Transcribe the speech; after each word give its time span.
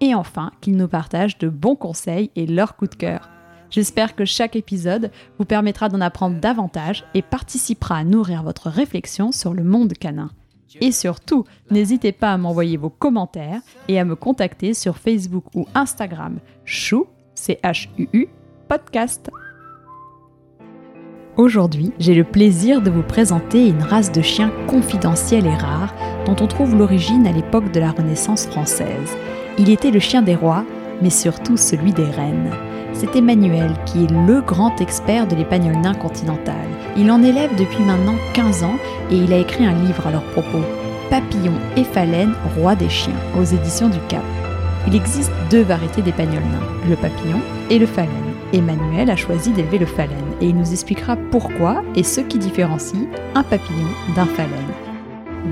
et 0.00 0.14
enfin 0.14 0.50
qu'ils 0.60 0.76
nous 0.76 0.88
partagent 0.88 1.38
de 1.38 1.48
bons 1.48 1.76
conseils 1.76 2.30
et 2.36 2.46
leurs 2.46 2.76
coups 2.76 2.90
de 2.90 2.96
cœur. 2.96 3.28
J'espère 3.70 4.14
que 4.14 4.24
chaque 4.24 4.56
épisode 4.56 5.10
vous 5.38 5.44
permettra 5.44 5.88
d'en 5.88 6.00
apprendre 6.00 6.38
davantage 6.38 7.04
et 7.14 7.22
participera 7.22 7.96
à 7.96 8.04
nourrir 8.04 8.42
votre 8.42 8.68
réflexion 8.68 9.32
sur 9.32 9.52
le 9.52 9.64
monde 9.64 9.94
canin. 9.94 10.30
Et 10.80 10.92
surtout, 10.92 11.44
n'hésitez 11.70 12.12
pas 12.12 12.32
à 12.32 12.38
m'envoyer 12.38 12.76
vos 12.76 12.90
commentaires 12.90 13.60
et 13.88 13.98
à 13.98 14.04
me 14.04 14.16
contacter 14.16 14.74
sur 14.74 14.96
Facebook 14.96 15.44
ou 15.54 15.66
Instagram 15.74 16.38
chou, 16.64 17.06
podcast. 18.68 19.30
Aujourd'hui, 21.36 21.92
j'ai 21.98 22.14
le 22.14 22.22
plaisir 22.22 22.80
de 22.80 22.90
vous 22.90 23.02
présenter 23.02 23.66
une 23.66 23.82
race 23.82 24.12
de 24.12 24.22
chiens 24.22 24.52
confidentielle 24.68 25.46
et 25.46 25.56
rare 25.56 25.92
dont 26.26 26.36
on 26.40 26.46
trouve 26.46 26.76
l'origine 26.76 27.26
à 27.26 27.32
l'époque 27.32 27.72
de 27.72 27.80
la 27.80 27.90
Renaissance 27.90 28.46
française. 28.46 29.16
Il 29.56 29.70
était 29.70 29.92
le 29.92 30.00
chien 30.00 30.20
des 30.20 30.34
rois, 30.34 30.64
mais 31.00 31.10
surtout 31.10 31.56
celui 31.56 31.92
des 31.92 32.04
reines. 32.04 32.50
C'est 32.92 33.14
Emmanuel 33.14 33.72
qui 33.86 34.04
est 34.04 34.10
le 34.10 34.40
grand 34.40 34.80
expert 34.80 35.28
de 35.28 35.36
l'épagnol 35.36 35.76
nain 35.76 35.94
continental. 35.94 36.66
Il 36.96 37.10
en 37.10 37.22
élève 37.22 37.54
depuis 37.56 37.84
maintenant 37.84 38.16
15 38.34 38.64
ans 38.64 38.76
et 39.10 39.16
il 39.16 39.32
a 39.32 39.38
écrit 39.38 39.64
un 39.64 39.74
livre 39.84 40.06
à 40.06 40.10
leur 40.10 40.24
propos, 40.32 40.64
Papillon 41.08 41.54
et 41.76 41.84
Phalène, 41.84 42.34
roi 42.56 42.74
des 42.74 42.88
chiens, 42.88 43.14
aux 43.38 43.44
éditions 43.44 43.88
du 43.88 43.98
Cap. 44.08 44.24
Il 44.88 44.96
existe 44.96 45.32
deux 45.50 45.62
variétés 45.62 46.02
d'épagnol 46.02 46.42
nain, 46.42 46.88
le 46.88 46.96
papillon 46.96 47.40
et 47.70 47.78
le 47.78 47.86
phalène. 47.86 48.10
Emmanuel 48.52 49.08
a 49.08 49.16
choisi 49.16 49.50
d'élever 49.52 49.78
le 49.78 49.86
phalène 49.86 50.18
et 50.40 50.46
il 50.46 50.56
nous 50.56 50.72
expliquera 50.72 51.16
pourquoi 51.30 51.82
et 51.94 52.02
ce 52.02 52.20
qui 52.20 52.38
différencie 52.38 53.08
un 53.34 53.42
papillon 53.42 53.88
d'un 54.14 54.26
phalène. 54.26 54.93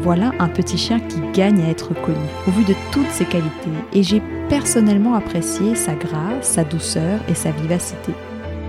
Voilà 0.00 0.32
un 0.38 0.48
petit 0.48 0.78
chien 0.78 1.00
qui 1.00 1.20
gagne 1.34 1.62
à 1.62 1.68
être 1.68 1.92
connu, 2.00 2.16
au 2.48 2.50
vu 2.50 2.64
de 2.64 2.74
toutes 2.92 3.10
ses 3.10 3.26
qualités, 3.26 3.50
et 3.92 4.02
j'ai 4.02 4.22
personnellement 4.48 5.14
apprécié 5.14 5.74
sa 5.74 5.94
grâce, 5.94 6.42
sa 6.42 6.64
douceur 6.64 7.20
et 7.28 7.34
sa 7.34 7.50
vivacité. 7.50 8.12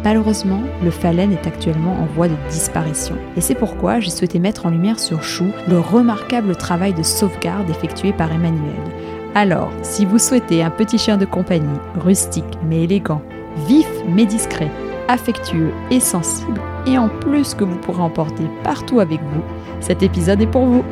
Malheureusement, 0.04 0.62
le 0.84 0.92
phalène 0.92 1.32
est 1.32 1.48
actuellement 1.48 1.94
en 1.94 2.06
voie 2.14 2.28
de 2.28 2.36
disparition, 2.50 3.16
et 3.38 3.42
c'est 3.42 3.56
pourquoi 3.56 4.02
j'ai 4.02 4.10
souhaité 4.10 4.38
mettre 4.38 4.66
en 4.66 4.70
lumière 4.70 5.00
sur 5.00 5.24
Chou 5.24 5.46
le 5.70 5.80
remarquable 5.80 6.58
travail 6.58 6.94
de 6.94 7.04
sauvegarde 7.04 7.70
effectué 7.70 8.12
par 8.12 8.30
Emmanuel. 8.32 8.76
Alors, 9.34 9.72
si 9.82 10.06
vous 10.06 10.20
souhaitez 10.20 10.62
un 10.62 10.72
petit 10.72 10.98
chien 10.98 11.16
de 11.16 11.26
compagnie, 11.26 11.80
rustique 11.96 12.60
mais 12.68 12.84
élégant, 12.84 13.22
vif 13.66 13.88
mais 14.10 14.26
discret, 14.26 14.70
affectueux 15.08 15.72
et 15.90 16.02
sensible, 16.02 16.60
et 16.86 16.98
en 16.98 17.08
plus 17.08 17.54
que 17.54 17.64
vous 17.64 17.78
pourrez 17.78 18.02
emporter 18.02 18.44
partout 18.64 19.00
avec 19.00 19.22
vous, 19.22 19.42
cet 19.80 20.04
épisode 20.04 20.42
est 20.42 20.48
pour 20.48 20.66
vous. 20.66 20.84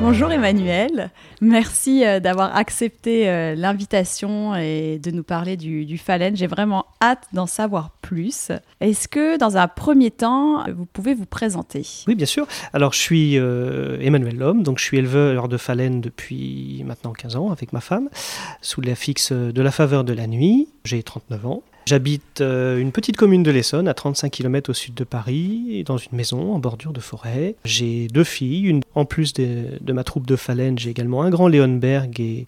Bonjour 0.00 0.32
Emmanuel, 0.32 1.10
merci 1.42 2.06
euh, 2.06 2.20
d'avoir 2.20 2.56
accepté 2.56 3.28
euh, 3.28 3.54
l'invitation 3.54 4.56
et 4.56 4.98
de 4.98 5.10
nous 5.10 5.22
parler 5.22 5.58
du, 5.58 5.84
du. 5.84 6.00
J'ai 6.32 6.46
vraiment 6.46 6.86
hâte 7.02 7.26
d'en 7.34 7.46
savoir 7.46 7.90
plus. 8.00 8.50
Est-ce 8.80 9.08
que 9.08 9.36
dans 9.36 9.58
un 9.58 9.68
premier 9.68 10.10
temps, 10.10 10.64
vous 10.72 10.86
pouvez 10.86 11.12
vous 11.12 11.26
présenter? 11.26 11.86
Oui, 12.08 12.14
bien 12.14 12.24
sûr. 12.24 12.46
Alors 12.72 12.94
je 12.94 12.98
suis 12.98 13.38
euh, 13.38 13.98
Emmanuel 14.00 14.38
Lhomme, 14.38 14.62
donc 14.62 14.78
je 14.78 14.84
suis 14.84 14.96
éleveur 14.96 15.48
de 15.48 15.58
phalène 15.58 16.00
depuis 16.00 16.82
maintenant 16.86 17.12
15 17.12 17.36
ans 17.36 17.50
avec 17.50 17.74
ma 17.74 17.82
femme, 17.82 18.08
sous 18.62 18.80
la 18.80 18.94
fixe 18.94 19.32
de 19.32 19.62
la 19.62 19.70
faveur 19.70 20.04
de 20.04 20.14
la 20.14 20.26
nuit. 20.26 20.68
J'ai 20.84 21.02
39 21.02 21.46
ans. 21.46 21.62
J'habite 21.86 22.40
euh, 22.40 22.78
une 22.78 22.92
petite 22.92 23.16
commune 23.16 23.42
de 23.42 23.50
l'Essonne, 23.50 23.88
à 23.88 23.94
35 23.94 24.30
km 24.30 24.70
au 24.70 24.74
sud 24.74 24.94
de 24.94 25.04
Paris, 25.04 25.82
dans 25.86 25.96
une 25.96 26.16
maison 26.16 26.52
en 26.54 26.58
bordure 26.58 26.92
de 26.92 27.00
forêt. 27.00 27.56
J'ai 27.64 28.08
deux 28.08 28.24
filles. 28.24 28.66
Une, 28.66 28.82
en 28.94 29.04
plus 29.04 29.32
de, 29.32 29.78
de 29.80 29.92
ma 29.92 30.04
troupe 30.04 30.26
de 30.26 30.36
phalène, 30.36 30.78
j'ai 30.78 30.90
également 30.90 31.22
un 31.22 31.30
grand 31.30 31.48
Leonberg 31.48 32.20
et 32.20 32.46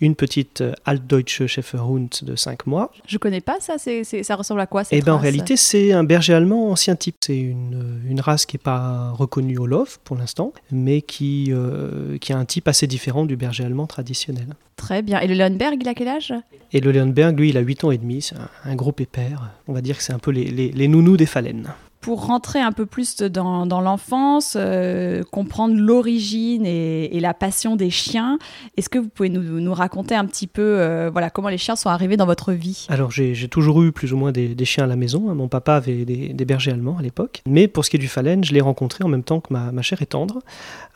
une 0.00 0.14
petite 0.14 0.60
euh, 0.60 0.72
Altdeutsche 0.84 1.46
Schäferhund 1.46 2.08
de 2.22 2.36
5 2.36 2.66
mois. 2.66 2.92
Je 3.06 3.18
connais 3.18 3.40
pas 3.40 3.56
ça, 3.60 3.76
ça 3.78 4.36
ressemble 4.36 4.60
à 4.60 4.66
quoi 4.66 4.84
cette 4.84 4.98
Eh 4.98 5.02
ben, 5.02 5.14
en 5.14 5.18
réalité, 5.18 5.56
c'est 5.56 5.92
un 5.92 6.04
berger 6.04 6.34
allemand 6.34 6.70
ancien 6.70 6.96
type. 6.96 7.16
C'est 7.20 7.38
une, 7.38 8.00
une 8.08 8.20
race 8.20 8.46
qui 8.46 8.56
n'est 8.56 8.62
pas 8.62 9.10
reconnue 9.12 9.58
au 9.58 9.66
LOF 9.66 9.98
pour 10.04 10.16
l'instant, 10.16 10.52
mais 10.70 11.02
qui, 11.02 11.48
euh, 11.50 12.18
qui 12.18 12.32
a 12.32 12.38
un 12.38 12.44
type 12.44 12.68
assez 12.68 12.86
différent 12.86 13.24
du 13.24 13.36
berger 13.36 13.64
allemand 13.64 13.86
traditionnel. 13.86 14.48
Très 14.76 15.02
bien. 15.02 15.20
Et 15.20 15.28
le 15.28 15.34
Leonberg, 15.34 15.76
il 15.80 15.88
a 15.88 15.94
quel 15.94 16.08
âge? 16.08 16.34
Et 16.72 16.80
le 16.80 16.90
Leonberg, 16.90 17.38
lui, 17.38 17.50
il 17.50 17.56
a 17.56 17.60
8 17.60 17.84
ans 17.84 17.90
et 17.92 17.98
demi. 17.98 18.20
C'est 18.20 18.34
un, 18.64 18.73
un 18.74 18.76
gros 18.76 18.92
pépère. 18.92 19.52
On 19.68 19.72
va 19.72 19.80
dire 19.80 19.96
que 19.96 20.02
c'est 20.02 20.12
un 20.12 20.18
peu 20.18 20.32
les, 20.32 20.46
les, 20.50 20.72
les 20.72 20.88
nounous 20.88 21.16
des 21.16 21.26
phalènes. 21.26 21.72
Pour 22.00 22.26
rentrer 22.26 22.60
un 22.60 22.72
peu 22.72 22.84
plus 22.84 23.16
dans, 23.16 23.64
dans 23.64 23.80
l'enfance, 23.80 24.58
euh, 24.60 25.22
comprendre 25.30 25.74
l'origine 25.74 26.66
et, 26.66 27.16
et 27.16 27.20
la 27.20 27.32
passion 27.32 27.76
des 27.76 27.88
chiens, 27.88 28.38
est-ce 28.76 28.90
que 28.90 28.98
vous 28.98 29.08
pouvez 29.08 29.30
nous, 29.30 29.58
nous 29.58 29.72
raconter 29.72 30.14
un 30.14 30.26
petit 30.26 30.46
peu 30.46 30.60
euh, 30.60 31.08
voilà, 31.10 31.30
comment 31.30 31.48
les 31.48 31.56
chiens 31.56 31.76
sont 31.76 31.88
arrivés 31.88 32.18
dans 32.18 32.26
votre 32.26 32.52
vie? 32.52 32.84
Alors, 32.90 33.10
j'ai 33.10 33.48
toujours 33.48 33.82
eu 33.82 33.90
plus 33.90 34.12
ou 34.12 34.18
moins 34.18 34.32
des, 34.32 34.54
des 34.54 34.64
chiens 34.66 34.84
à 34.84 34.86
la 34.86 34.96
maison. 34.96 35.34
Mon 35.34 35.48
papa 35.48 35.76
avait 35.76 36.04
des, 36.04 36.34
des 36.34 36.44
bergers 36.44 36.72
allemands 36.72 36.98
à 36.98 37.02
l'époque. 37.02 37.40
Mais 37.46 37.68
pour 37.68 37.86
ce 37.86 37.90
qui 37.90 37.96
est 37.96 38.00
du 38.00 38.08
phalène, 38.08 38.44
je 38.44 38.52
l'ai 38.52 38.60
rencontré 38.60 39.02
en 39.02 39.08
même 39.08 39.24
temps 39.24 39.40
que 39.40 39.50
ma, 39.50 39.72
ma 39.72 39.80
chère 39.80 40.02
et 40.02 40.06
tendre, 40.06 40.40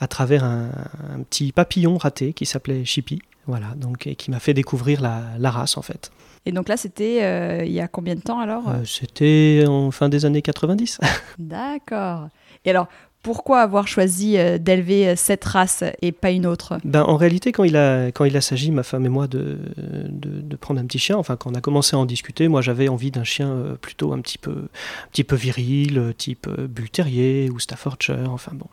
à 0.00 0.08
travers 0.08 0.44
un, 0.44 0.68
un 1.14 1.22
petit 1.22 1.52
papillon 1.52 1.96
raté 1.96 2.34
qui 2.34 2.44
s'appelait 2.44 2.84
Chippy. 2.84 3.20
Voilà, 3.46 3.68
donc, 3.76 4.06
et 4.06 4.14
qui 4.14 4.30
m'a 4.30 4.40
fait 4.40 4.52
découvrir 4.52 5.00
la, 5.00 5.22
la 5.38 5.50
race 5.50 5.78
en 5.78 5.82
fait. 5.82 6.10
Et 6.48 6.52
donc 6.52 6.70
là, 6.70 6.78
c'était 6.78 7.22
euh, 7.24 7.62
il 7.62 7.72
y 7.72 7.80
a 7.80 7.88
combien 7.88 8.14
de 8.14 8.22
temps 8.22 8.40
alors? 8.40 8.66
Euh, 8.70 8.82
C'était 8.86 9.64
en 9.68 9.90
fin 9.90 10.08
des 10.08 10.24
années 10.24 10.40
90. 10.40 10.98
D'accord. 11.38 12.28
Et 12.64 12.70
alors, 12.70 12.88
pourquoi 13.28 13.60
avoir 13.60 13.86
choisi 13.86 14.38
euh, 14.38 14.56
d'élever 14.56 15.08
euh, 15.08 15.14
cette 15.14 15.44
race 15.44 15.84
et 16.00 16.12
pas 16.12 16.30
une 16.30 16.46
autre? 16.46 16.78
Ben, 16.82 17.02
en 17.02 17.18
réalité, 17.18 17.52
quand 17.52 17.64
il 17.64 17.76
a, 17.76 18.06
quand 18.06 18.24
il 18.24 18.34
a 18.38 18.40
s'agit, 18.40 18.70
ma 18.70 18.82
femme 18.82 19.04
et 19.04 19.10
moi, 19.10 19.26
de, 19.26 19.58
de, 19.76 20.56
prendre 20.56 20.80
un 20.80 20.86
petit 20.86 20.98
chien, 20.98 21.18
enfin, 21.18 21.36
quand 21.36 21.50
on 21.50 21.54
a 21.54 21.60
commencé 21.60 21.94
à 21.94 21.98
en 21.98 22.06
discuter, 22.06 22.48
moi, 22.48 22.62
j'avais 22.62 22.88
envie 22.88 23.10
d'un 23.10 23.24
chien 23.24 23.50
euh, 23.50 23.74
plutôt 23.74 24.14
un 24.14 24.20
petit 24.22 24.38
peu, 24.38 24.52
un 24.52 25.10
petit 25.12 25.24
peu 25.24 25.36
viril, 25.36 26.14
type 26.16 26.48
Bull 26.48 26.88
Terrier 26.88 27.50
ou 27.50 27.58
Staffordshire, 27.58 28.30
enfin 28.30 28.52
bon, 28.54 28.66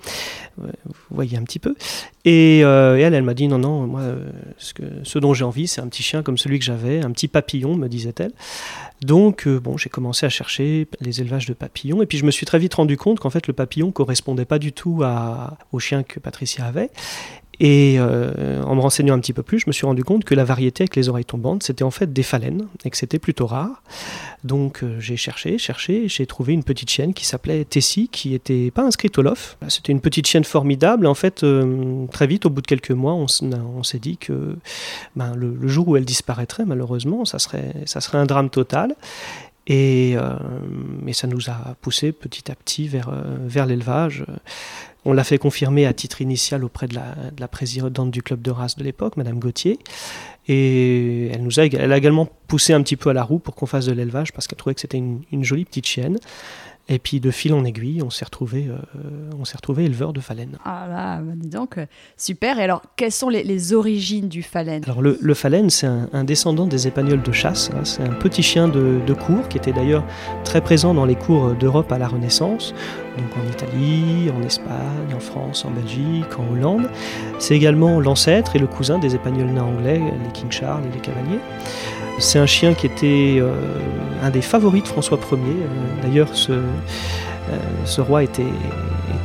vous 0.58 0.94
voyez 1.12 1.38
un 1.38 1.44
petit 1.44 1.60
peu. 1.60 1.76
Et, 2.24 2.60
elle, 2.60 3.14
elle 3.14 3.24
m'a 3.24 3.34
dit, 3.34 3.50
non, 3.50 3.58
non, 3.58 3.86
moi, 3.86 4.04
ce, 4.58 4.74
que, 4.74 4.84
ce 5.04 5.20
dont 5.20 5.34
j'ai 5.34 5.44
envie, 5.44 5.68
c'est 5.68 5.82
un 5.82 5.88
petit 5.88 6.02
chien 6.02 6.24
comme 6.24 6.38
celui 6.38 6.60
que 6.60 6.66
j'avais, 6.66 7.04
un 7.04 7.12
petit 7.12 7.28
papillon, 7.28 7.76
me 7.76 7.90
disait-elle. 7.90 8.32
Donc, 9.02 9.48
bon, 9.48 9.76
j'ai 9.76 9.90
commencé 9.90 10.26
à 10.26 10.30
chercher 10.30 10.88
les 11.02 11.20
élevages 11.20 11.46
de 11.46 11.54
papillons, 11.54 12.02
et 12.02 12.06
puis 12.06 12.18
je 12.18 12.26
me 12.26 12.32
suis 12.32 12.46
très 12.46 12.58
vite 12.58 12.74
rendu 12.74 12.96
compte 12.96 13.20
qu'en 13.20 13.30
fait, 13.30 13.48
le 13.48 13.54
papillon 13.54 13.92
correspondait 13.92 14.45
pas 14.46 14.60
du 14.60 14.74
tout 14.74 15.02
à, 15.04 15.58
au 15.72 15.80
chien 15.80 16.04
que 16.04 16.20
Patricia 16.20 16.66
avait. 16.66 16.92
Et 17.60 17.96
euh, 18.00 18.62
en 18.64 18.76
me 18.76 18.82
renseignant 18.82 19.14
un 19.14 19.20
petit 19.20 19.34
peu 19.34 19.44
plus, 19.44 19.60
je 19.60 19.66
me 19.68 19.72
suis 19.72 19.86
rendu 19.86 20.04
compte 20.04 20.26
que 20.26 20.36
la 20.36 20.44
variété 20.44 20.84
avec 20.84 20.96
les 20.96 21.10
oreilles 21.10 21.26
tombantes, 21.26 21.64
c'était 21.64 21.84
en 21.84 21.92
fait 21.92 22.12
des 22.12 22.24
phalènes 22.24 22.68
et 22.84 22.90
que 22.90 22.98
c'était 22.98 23.20
plutôt 23.20 23.48
rare. 23.48 23.82
Donc 24.44 24.84
euh, 24.84 25.00
j'ai 25.00 25.16
cherché, 25.16 25.58
cherché, 25.58 26.08
j'ai 26.08 26.26
trouvé 26.26 26.54
une 26.54 26.64
petite 26.64 26.90
chienne 26.90 27.14
qui 27.14 27.26
s'appelait 27.26 27.64
Tessie, 27.64 28.10
qui 28.12 28.32
n'était 28.32 28.72
pas 28.72 28.84
inscrite 28.84 29.18
au 29.18 29.22
LOF. 29.22 29.58
C'était 29.70 29.94
une 29.94 30.02
petite 30.02 30.28
chienne 30.28 30.44
formidable. 30.44 31.08
En 31.08 31.14
fait, 31.14 31.44
euh, 31.44 32.06
très 32.08 32.28
vite, 32.28 32.46
au 32.46 32.50
bout 32.50 32.62
de 32.62 32.68
quelques 32.68 32.92
mois, 32.92 33.14
on 33.14 33.84
s'est 33.84 34.00
dit 34.00 34.18
que 34.18 34.58
ben, 35.16 35.34
le, 35.36 35.56
le 35.56 35.68
jour 35.68 35.88
où 35.88 35.96
elle 35.96 36.06
disparaîtrait, 36.06 36.66
malheureusement, 36.66 37.24
ça 37.24 37.40
serait, 37.40 37.74
ça 37.86 38.02
serait 38.02 38.18
un 38.18 38.26
drame 38.26 38.50
total. 38.50 38.96
Et, 39.68 40.14
euh, 40.16 40.36
et 41.08 41.14
ça 41.14 41.28
nous 41.28 41.50
a 41.50 41.76
poussé 41.82 42.12
petit 42.12 42.52
à 42.52 42.56
petit 42.56 42.88
vers, 42.88 43.10
euh, 43.10 43.38
vers 43.40 43.66
l'élevage. 43.66 44.24
On 45.06 45.14
l'a 45.14 45.24
fait 45.24 45.38
confirmer 45.38 45.86
à 45.86 45.94
titre 45.94 46.22
initial 46.22 46.64
auprès 46.64 46.88
de 46.88 46.96
la, 46.96 47.16
de 47.32 47.40
la 47.40 47.48
présidente 47.48 48.12
du 48.12 48.22
club 48.22 48.42
de 48.42 48.52
race 48.52 48.76
de 48.76 48.84
l'époque, 48.84 49.18
Madame 49.18 49.40
Gauthier. 49.40 49.80
Et 50.48 51.28
elle 51.28 51.44
nous 51.44 51.60
a, 51.60 51.66
elle 51.66 51.92
a 51.92 51.98
également 51.98 52.28
poussé 52.48 52.74
un 52.74 52.82
petit 52.84 52.96
peu 52.96 53.10
à 53.10 53.14
la 53.14 53.24
roue 53.24 53.40
pour 53.40 53.56
qu'on 53.56 53.66
fasse 53.66 53.86
de 53.86 53.92
l'élevage 53.92 54.34
parce 54.34 54.48
qu'elle 54.48 54.58
trouvait 54.58 54.76
que 54.76 54.82
c'était 54.82 54.98
une, 54.98 55.22
une 55.32 55.44
jolie 55.44 55.66
petite 55.66 55.88
chienne. 55.88 56.18
Et 56.88 57.00
puis 57.00 57.20
de 57.20 57.32
fil 57.32 57.52
en 57.56 57.66
aiguille, 57.66 58.04
on 58.04 58.12
s'est 58.12 58.26
retrouvé, 58.26 58.68
euh, 58.70 58.78
on 59.40 59.44
s'est 59.44 59.56
retrouvé 59.58 59.86
éleveur 59.86 60.14
de 60.14 60.20
phalène. 60.20 60.58
Ah 60.66 60.86
là, 60.88 61.20
bah 61.20 61.32
dis 61.36 61.50
donc, 61.50 61.80
euh, 61.80 61.88
super. 62.16 62.60
Et 62.60 62.64
alors, 62.64 62.84
quelles 62.96 63.12
sont 63.12 63.30
les, 63.30 63.44
les 63.44 63.74
origines 63.74 64.30
du 64.30 64.44
phalène? 64.44 64.84
Alors 64.86 65.02
le, 65.02 65.18
le 65.20 65.34
phalène, 65.34 65.72
c'est 65.72 65.88
un, 65.88 66.08
un 66.14 66.24
descendant 66.24 66.68
des 66.68 66.88
épagnols 66.88 67.24
de 67.24 67.32
chasse. 67.32 67.72
hein. 67.74 67.80
C'est 67.84 68.04
un 68.04 68.14
petit 68.14 68.44
chien 68.44 68.68
de, 68.68 69.00
de 69.04 69.14
cour 69.14 69.48
qui 69.50 69.58
était 69.58 69.74
d'ailleurs 69.74 70.04
très 70.44 70.62
présent 70.62 70.94
dans 70.94 71.06
les 71.06 71.16
cours 71.16 71.56
d'Europe 71.56 71.92
à 71.92 71.98
la 71.98 72.08
Renaissance, 72.08 72.76
donc 73.18 73.30
en 73.44 73.50
Italie, 73.50 74.30
en 74.30 74.44
Espagne, 74.44 75.16
en 75.16 75.20
France, 75.20 75.66
en 75.66 75.72
Belgique, 75.72 76.38
en 76.38 76.54
Hollande. 76.54 76.88
C'est 77.40 77.56
également 77.56 78.00
l'ancêtre 78.00 78.56
et 78.56 78.60
le 78.60 78.68
cousin 78.68 79.00
des 79.00 79.16
épagnols 79.16 79.50
nains 79.50 79.64
anglais, 79.64 80.00
les 80.24 80.32
King 80.34 80.52
Charles 80.52 80.84
et 80.86 80.94
les 80.94 81.02
Cavaliers. 81.02 81.40
C'est 82.20 82.40
un 82.40 82.46
chien 82.46 82.74
qui 82.74 82.86
était 82.86 83.44
un 84.24 84.30
des 84.30 84.42
favoris 84.42 84.84
de 84.84 84.88
François 84.88 85.20
Ier. 85.32 85.38
D'ailleurs, 86.02 86.30
ce, 86.34 86.54
ce 87.86 88.02
roi 88.02 88.24
était, 88.24 88.44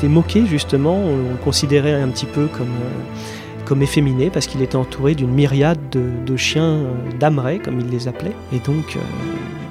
moqué 0.02 0.44
justement, 0.46 0.96
on 0.96 1.16
le 1.16 1.36
considérait 1.44 1.94
un 2.00 2.08
petit 2.08 2.26
peu 2.26 2.48
comme 2.48 3.82
efféminé 3.82 4.30
parce 4.30 4.46
qu'il 4.46 4.62
était 4.62 4.76
entouré 4.76 5.14
d'une 5.14 5.30
myriade 5.30 5.78
de, 5.90 6.36
chiens 6.36 6.64
euh, 6.64 6.92
damerets, 7.18 7.58
comme 7.58 7.78
il 7.80 7.88
les 7.88 8.08
appelait. 8.08 8.34
Et 8.52 8.58
donc, 8.58 8.96
euh, 8.96 9.00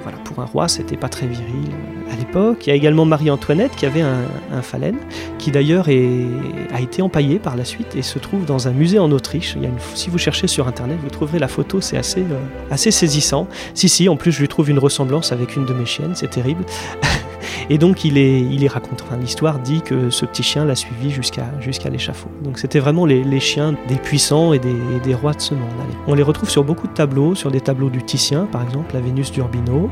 voilà, 0.02 0.18
pour 0.18 0.40
un 0.40 0.44
roi, 0.44 0.68
c'était 0.68 0.96
pas 0.96 1.08
très 1.08 1.26
viril 1.26 1.70
euh, 1.70 2.12
à 2.12 2.16
l'époque. 2.16 2.66
Il 2.66 2.70
y 2.70 2.72
a 2.72 2.76
également 2.76 3.04
Marie-Antoinette 3.04 3.74
qui 3.76 3.86
avait 3.86 4.00
un, 4.00 4.24
un 4.52 4.62
phalène, 4.62 4.96
qui 5.38 5.50
d'ailleurs 5.50 5.88
a 5.88 6.80
été 6.80 7.02
empaillé 7.02 7.38
par 7.38 7.56
la 7.56 7.64
suite 7.64 7.96
et 7.96 8.02
se 8.02 8.18
trouve 8.18 8.44
dans 8.44 8.68
un 8.68 8.72
musée 8.72 8.98
en 8.98 9.10
Autriche. 9.12 9.54
Il 9.56 9.62
y 9.62 9.66
a 9.66 9.68
une, 9.68 9.78
si 9.94 10.10
vous 10.10 10.18
cherchez 10.18 10.46
sur 10.46 10.68
internet, 10.68 10.98
vous 11.02 11.10
trouverez 11.10 11.38
la 11.38 11.48
photo, 11.48 11.80
c'est 11.80 11.96
assez, 11.96 12.24
assez 12.70 12.90
saisissant. 12.90 13.46
Si, 13.74 13.88
si, 13.88 14.08
en 14.08 14.16
plus, 14.16 14.32
je 14.32 14.40
lui 14.40 14.48
trouve 14.48 14.70
une 14.70 14.78
ressemblance 14.78 15.32
avec 15.32 15.56
une 15.56 15.66
de 15.66 15.74
mes 15.74 15.86
chiennes, 15.86 16.14
c'est 16.14 16.30
terrible. 16.30 16.64
Et 17.68 17.78
donc 17.78 18.04
il 18.04 18.18
est, 18.18 18.40
il 18.40 18.64
est 18.64 18.68
raconté, 18.68 19.04
l'histoire 19.20 19.58
dit 19.58 19.82
que 19.82 20.10
ce 20.10 20.24
petit 20.24 20.42
chien 20.42 20.64
l'a 20.64 20.74
suivi 20.74 21.10
jusqu'à 21.10 21.46
jusqu'à 21.60 21.88
l'échafaud. 21.88 22.28
Donc 22.42 22.58
c'était 22.58 22.78
vraiment 22.78 23.06
les, 23.06 23.40
chiens 23.40 23.74
des 23.88 23.96
puissants 23.96 24.52
et 24.52 24.58
des, 24.58 25.14
rois 25.14 25.32
de 25.32 25.40
ce 25.40 25.54
monde. 25.54 25.70
On 26.06 26.14
les 26.14 26.22
retrouve 26.22 26.50
sur 26.50 26.64
beaucoup 26.64 26.86
de 26.86 26.92
tableaux, 26.92 27.34
sur 27.34 27.50
des 27.50 27.60
tableaux 27.60 27.90
du 27.90 28.02
Titien 28.02 28.46
par 28.50 28.62
exemple, 28.62 28.94
la 28.94 29.00
Vénus 29.00 29.32
d'Urbino, 29.32 29.90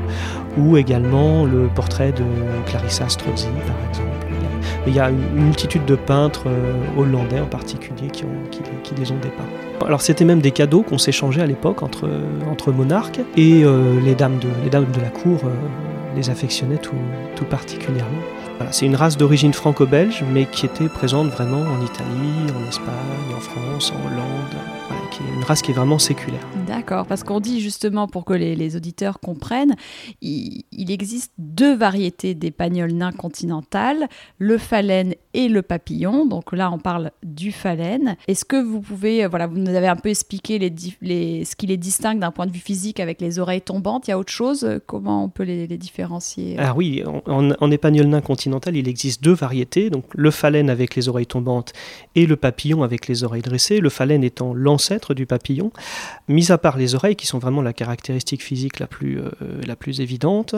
ou 0.57 0.77
également 0.77 1.45
le 1.45 1.67
portrait 1.73 2.11
de 2.11 2.23
Clarissa 2.65 3.09
Strozzi 3.09 3.47
par 3.65 3.89
exemple. 3.89 4.09
Il 4.87 4.95
y 4.95 4.99
a 4.99 5.09
une 5.09 5.43
multitude 5.43 5.85
de 5.85 5.95
peintres 5.95 6.45
euh, 6.47 6.73
hollandais 6.97 7.39
en 7.39 7.45
particulier 7.45 8.07
qui, 8.11 8.23
qui, 8.83 8.95
les 8.95 9.11
ont 9.11 9.17
dépeints. 9.21 9.45
Alors 9.85 10.01
c'était 10.01 10.25
même 10.25 10.41
des 10.41 10.51
cadeaux 10.51 10.81
qu'on 10.81 10.97
s'échangeait 10.97 11.41
à 11.41 11.45
l'époque 11.45 11.83
entre, 11.83 12.09
entre 12.49 12.71
monarques 12.71 13.19
et 13.37 13.63
euh, 13.63 13.99
les, 14.01 14.15
dames 14.15 14.39
de, 14.39 14.47
les 14.63 14.69
dames 14.69 14.87
de 14.91 15.01
la 15.01 15.09
cour 15.09 15.41
euh, 15.43 15.49
les 16.15 16.29
affectionnait 16.29 16.77
tout, 16.77 16.95
tout 17.35 17.45
particulièrement. 17.45 18.21
Voilà, 18.57 18.71
c'est 18.71 18.85
une 18.85 18.95
race 18.95 19.17
d'origine 19.17 19.53
franco-belge, 19.53 20.23
mais 20.33 20.45
qui 20.45 20.65
était 20.65 20.89
présente 20.89 21.29
vraiment 21.29 21.61
en 21.61 21.81
Italie, 21.83 22.51
en 22.57 22.67
Espagne, 22.67 23.35
en 23.35 23.39
France, 23.39 23.93
en 23.93 24.07
Hollande, 24.07 24.78
qui 25.09 25.21
est 25.23 25.35
une 25.35 25.43
race 25.43 25.61
qui 25.61 25.71
est 25.71 25.73
vraiment 25.73 25.99
séculaire. 25.99 26.45
D'accord, 26.67 27.05
parce 27.05 27.23
qu'on 27.23 27.39
dit 27.39 27.61
justement, 27.61 28.07
pour 28.07 28.25
que 28.25 28.33
les, 28.33 28.75
auditeurs 28.75 29.19
comprennent, 29.19 29.75
il, 30.21 30.63
existe 30.91 31.31
deux 31.37 31.75
variétés 31.75 32.33
d'épagnols 32.35 32.91
nains 32.91 33.11
continentales, 33.11 34.07
le 34.37 34.57
phalène 34.57 35.13
et 35.33 35.47
le 35.47 35.61
papillon. 35.61 36.25
Donc 36.25 36.53
là, 36.53 36.71
on 36.71 36.79
parle 36.79 37.11
du 37.23 37.51
phalène. 37.51 38.15
Est-ce 38.27 38.45
que 38.45 38.61
vous 38.61 38.81
pouvez, 38.81 39.23
euh, 39.23 39.27
voilà, 39.27 39.47
vous 39.47 39.57
nous 39.57 39.75
avez 39.75 39.87
un 39.87 39.95
peu 39.95 40.09
expliqué 40.09 40.59
les, 40.59 40.73
les, 41.01 41.45
ce 41.45 41.55
qui 41.55 41.67
les 41.67 41.77
distingue 41.77 42.19
d'un 42.19 42.31
point 42.31 42.47
de 42.47 42.51
vue 42.51 42.59
physique 42.59 42.99
avec 42.99 43.21
les 43.21 43.39
oreilles 43.39 43.61
tombantes. 43.61 44.07
Il 44.07 44.11
y 44.11 44.13
a 44.13 44.19
autre 44.19 44.31
chose 44.31 44.67
Comment 44.85 45.23
on 45.23 45.29
peut 45.29 45.43
les, 45.43 45.67
différencier 45.77 46.55
Ah 46.57 46.73
oui, 46.75 47.03
en, 47.05 47.51
en, 47.51 47.71
épagnol 47.71 48.07
nain 48.07 48.21
continental, 48.21 48.75
il 48.75 48.87
existe 48.87 49.23
deux 49.23 49.33
variétés. 49.33 49.89
Donc 49.89 50.05
le 50.13 50.31
phalène 50.31 50.69
avec 50.69 50.95
les 50.95 51.07
oreilles 51.09 51.27
tombantes 51.27 51.73
et 52.15 52.25
le 52.25 52.35
papillon 52.35 52.83
avec 52.83 53.07
les 53.07 53.23
oreilles 53.23 53.41
dressées. 53.41 53.79
Le 53.79 53.89
phalène 53.89 54.23
étant 54.23 54.53
l'ancêtre 54.53 54.98
du 55.13 55.25
papillon. 55.25 55.71
Mis 56.27 56.51
à 56.51 56.57
part 56.57 56.77
les 56.77 56.95
oreilles, 56.95 57.15
qui 57.15 57.27
sont 57.27 57.39
vraiment 57.39 57.61
la 57.61 57.73
caractéristique 57.73 58.43
physique 58.43 58.79
la 58.79 58.87
plus, 58.87 59.19
euh, 59.19 59.31
la 59.65 59.75
plus 59.75 60.01
évidente, 60.01 60.55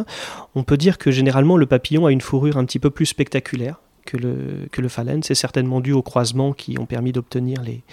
on 0.56 0.64
peut 0.64 0.78
dire 0.78 0.98
que 0.98 1.12
généralement 1.12 1.58
le 1.58 1.66
papillon 1.66 2.06
a 2.06 2.12
une 2.12 2.22
fourrure 2.22 2.58
un 2.58 2.66
petit 2.66 2.80
peu 2.80 2.90
plus 2.90 3.06
spectaculaire 3.06 3.78
que 4.06 4.18
le, 4.18 4.68
que 4.72 4.86
phalène. 4.88 5.24
C'est 5.24 5.36
certainement 5.36 5.80
dû 5.80 5.92
aux 5.92 6.02
croisements 6.02 6.54
qui 6.54 6.78
ont 6.80 6.86
permis 6.86 7.12
d'obtenir 7.12 7.62
les, 7.62 7.84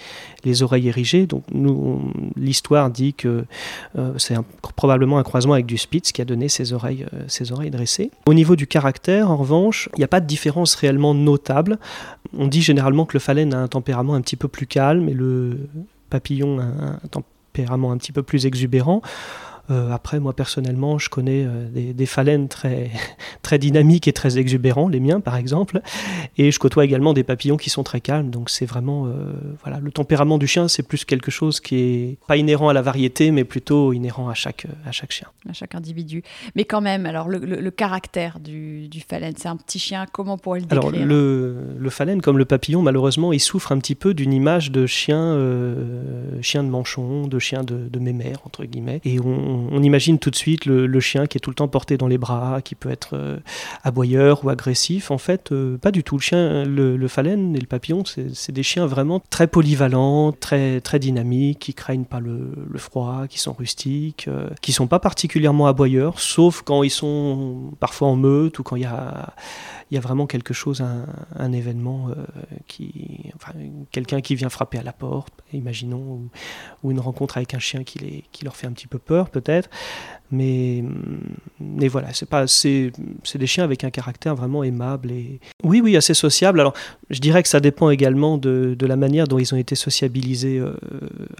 les 0.44 0.62
oreilles 0.62 0.88
érigées. 0.88 1.26
Donc 1.26 1.44
l'histoire 2.36 2.90
dit 2.90 3.14
que 3.14 3.44
euh, 3.96 4.12
c'est 4.16 4.36
probablement 4.76 5.18
un 5.18 5.22
croisement 5.22 5.54
avec 5.54 5.66
du 5.66 5.78
Spitz 5.78 6.12
qui 6.12 6.22
a 6.22 6.24
donné 6.24 6.48
ces 6.48 6.72
oreilles, 6.72 7.06
euh, 7.12 7.24
ces 7.28 7.52
oreilles 7.52 7.70
dressées. 7.70 8.10
Au 8.26 8.34
niveau 8.34 8.56
du 8.56 8.66
caractère, 8.66 9.30
en 9.30 9.36
revanche, 9.36 9.88
il 9.96 9.98
n'y 9.98 10.04
a 10.04 10.08
pas 10.08 10.20
de 10.20 10.26
différence 10.26 10.74
réellement 10.74 11.14
notable. 11.14 11.78
On 12.36 12.46
dit 12.46 12.62
généralement 12.62 13.06
que 13.06 13.14
le 13.14 13.20
phalène 13.20 13.54
a 13.54 13.58
un 13.58 13.68
tempérament 13.68 14.14
un 14.14 14.20
petit 14.20 14.36
peu 14.36 14.48
plus 14.48 14.66
calme 14.66 15.08
et 15.08 15.14
le 15.14 15.58
papillon 16.08 16.58
un 16.60 16.98
tempérament 17.10 17.92
un 17.92 17.98
petit 17.98 18.12
peu 18.12 18.22
plus 18.22 18.46
exubérant. 18.46 19.02
Euh, 19.70 19.90
après, 19.90 20.20
moi 20.20 20.34
personnellement, 20.34 20.98
je 20.98 21.08
connais 21.08 21.44
euh, 21.44 21.68
des, 21.68 21.92
des, 21.92 22.06
phalènes 22.06 22.48
très, 22.48 22.90
très 23.42 23.58
dynamiques 23.58 24.08
et 24.08 24.12
très 24.12 24.38
exubérants, 24.38 24.88
les 24.88 25.00
miens 25.00 25.20
par 25.20 25.36
exemple, 25.36 25.80
et 26.36 26.50
je 26.50 26.58
côtoie 26.58 26.84
également 26.84 27.12
des 27.12 27.24
papillons 27.24 27.56
qui 27.56 27.70
sont 27.70 27.82
très 27.82 28.00
calmes. 28.00 28.30
Donc 28.30 28.50
c'est 28.50 28.66
vraiment, 28.66 29.06
euh, 29.06 29.32
voilà, 29.62 29.80
le 29.80 29.90
tempérament 29.90 30.38
du 30.38 30.46
chien, 30.46 30.68
c'est 30.68 30.82
plus 30.82 31.04
quelque 31.04 31.30
chose 31.30 31.60
qui 31.60 31.76
est 31.76 32.18
pas 32.26 32.36
inhérent 32.36 32.68
à 32.68 32.72
la 32.72 32.82
variété, 32.82 33.30
mais 33.30 33.44
plutôt 33.44 33.92
inhérent 33.92 34.28
à 34.28 34.34
chaque, 34.34 34.66
à 34.86 34.92
chaque 34.92 35.12
chien. 35.12 35.28
À 35.48 35.52
chaque 35.52 35.74
individu. 35.74 36.22
Mais 36.54 36.64
quand 36.64 36.80
même, 36.80 37.06
alors 37.06 37.28
le, 37.28 37.38
le, 37.38 37.70
caractère 37.70 38.40
du, 38.40 38.88
du 38.88 39.00
phalène, 39.00 39.34
c'est 39.36 39.48
un 39.48 39.56
petit 39.56 39.78
chien. 39.78 40.06
Comment 40.10 40.38
pourrait 40.38 40.60
le 40.60 40.66
décrire 40.66 40.88
Alors 40.88 41.06
le, 41.06 41.56
le 41.78 41.90
phalène, 41.90 42.20
comme 42.22 42.38
le 42.38 42.44
papillon, 42.44 42.82
malheureusement, 42.82 43.32
il 43.32 43.40
souffre 43.40 43.72
un 43.72 43.78
petit 43.78 43.94
peu 43.94 44.14
d'une 44.14 44.32
image 44.32 44.70
de 44.70 44.86
chien, 44.86 45.38
chien 46.42 46.64
de 46.64 46.68
manchon, 46.68 47.26
de 47.26 47.38
chien 47.38 47.62
de, 47.62 47.88
de 47.88 47.98
mémère 47.98 48.38
entre 48.44 48.64
guillemets, 48.64 49.00
et 49.04 49.20
on 49.20 49.57
on, 49.57 49.57
imagine 49.82 50.18
tout 50.18 50.30
de 50.30 50.36
suite 50.36 50.66
le, 50.66 51.00
chien 51.00 51.26
qui 51.26 51.38
est 51.38 51.40
tout 51.40 51.50
le 51.50 51.54
temps 51.54 51.68
porté 51.68 51.96
dans 51.96 52.08
les 52.08 52.18
bras, 52.18 52.60
qui 52.62 52.74
peut 52.74 52.90
être 52.90 53.10
euh, 53.14 53.38
aboyeur 53.84 54.44
ou 54.44 54.50
agressif. 54.50 55.10
En 55.10 55.18
fait, 55.18 55.52
euh, 55.52 55.78
pas 55.78 55.90
du 55.90 56.02
tout. 56.02 56.16
Le 56.16 56.22
chien, 56.22 56.64
le, 56.64 57.08
phalène 57.08 57.54
et 57.56 57.60
le 57.60 57.66
papillon, 57.66 58.02
c'est 58.04 58.52
des 58.52 58.62
chiens 58.62 58.86
vraiment 58.86 59.22
très 59.30 59.46
polyvalents, 59.46 60.32
très, 60.32 60.80
très 60.80 60.98
dynamiques, 60.98 61.60
qui 61.60 61.74
craignent 61.74 62.04
pas 62.04 62.20
le, 62.20 62.50
froid, 62.76 63.26
qui 63.28 63.38
sont 63.38 63.52
rustiques, 63.52 64.26
euh, 64.28 64.48
qui 64.60 64.72
sont 64.72 64.86
pas 64.86 64.98
particulièrement 64.98 65.66
aboyeurs, 65.66 66.20
sauf 66.20 66.62
quand 66.62 66.82
ils 66.82 66.90
sont 66.90 67.72
parfois 67.80 68.08
en 68.08 68.16
meute 68.16 68.58
ou 68.58 68.62
quand 68.62 68.76
il 68.76 68.82
y 68.82 68.86
a 68.86 69.34
y 69.90 69.96
a 69.96 70.00
vraiment 70.00 70.26
quelque 70.26 70.54
chose, 70.54 70.82
un, 70.82 71.52
événement 71.52 72.08
euh, 72.10 72.14
qui, 72.66 73.32
quelqu'un 73.90 74.20
qui 74.20 74.34
vient 74.34 74.50
frapper 74.50 74.78
à 74.78 74.82
la 74.82 74.92
porte, 74.92 75.32
imaginons, 75.52 76.28
ou, 76.82 76.90
une 76.90 77.00
rencontre 77.00 77.38
avec 77.38 77.54
un 77.54 77.58
chien 77.58 77.84
qui, 77.84 77.98
les, 77.98 78.24
qui 78.32 78.44
leur 78.44 78.56
fait 78.56 78.66
un 78.66 78.72
petit 78.72 78.86
peu 78.86 78.98
peur 78.98 79.30
peut-être 79.30 79.47
peut-être. 79.48 79.70
Mais, 80.30 80.84
mais 81.58 81.88
voilà, 81.88 82.12
c'est 82.12 82.28
pas, 82.28 82.46
c'est, 82.46 82.92
des 83.34 83.46
chiens 83.46 83.64
avec 83.64 83.84
un 83.84 83.90
caractère 83.90 84.34
vraiment 84.34 84.62
aimable 84.62 85.10
et 85.10 85.40
oui, 85.64 85.80
oui, 85.80 85.96
assez 85.96 86.14
sociable. 86.14 86.60
Alors, 86.60 86.74
je 87.08 87.20
dirais 87.20 87.42
que 87.42 87.48
ça 87.48 87.60
dépend 87.60 87.88
également 87.90 88.36
de, 88.36 88.76
de 88.78 88.86
la 88.86 88.96
manière 88.96 89.26
dont 89.26 89.38
ils 89.38 89.54
ont 89.54 89.56
été 89.56 89.74
sociabilisés 89.74 90.58
euh, 90.58 90.74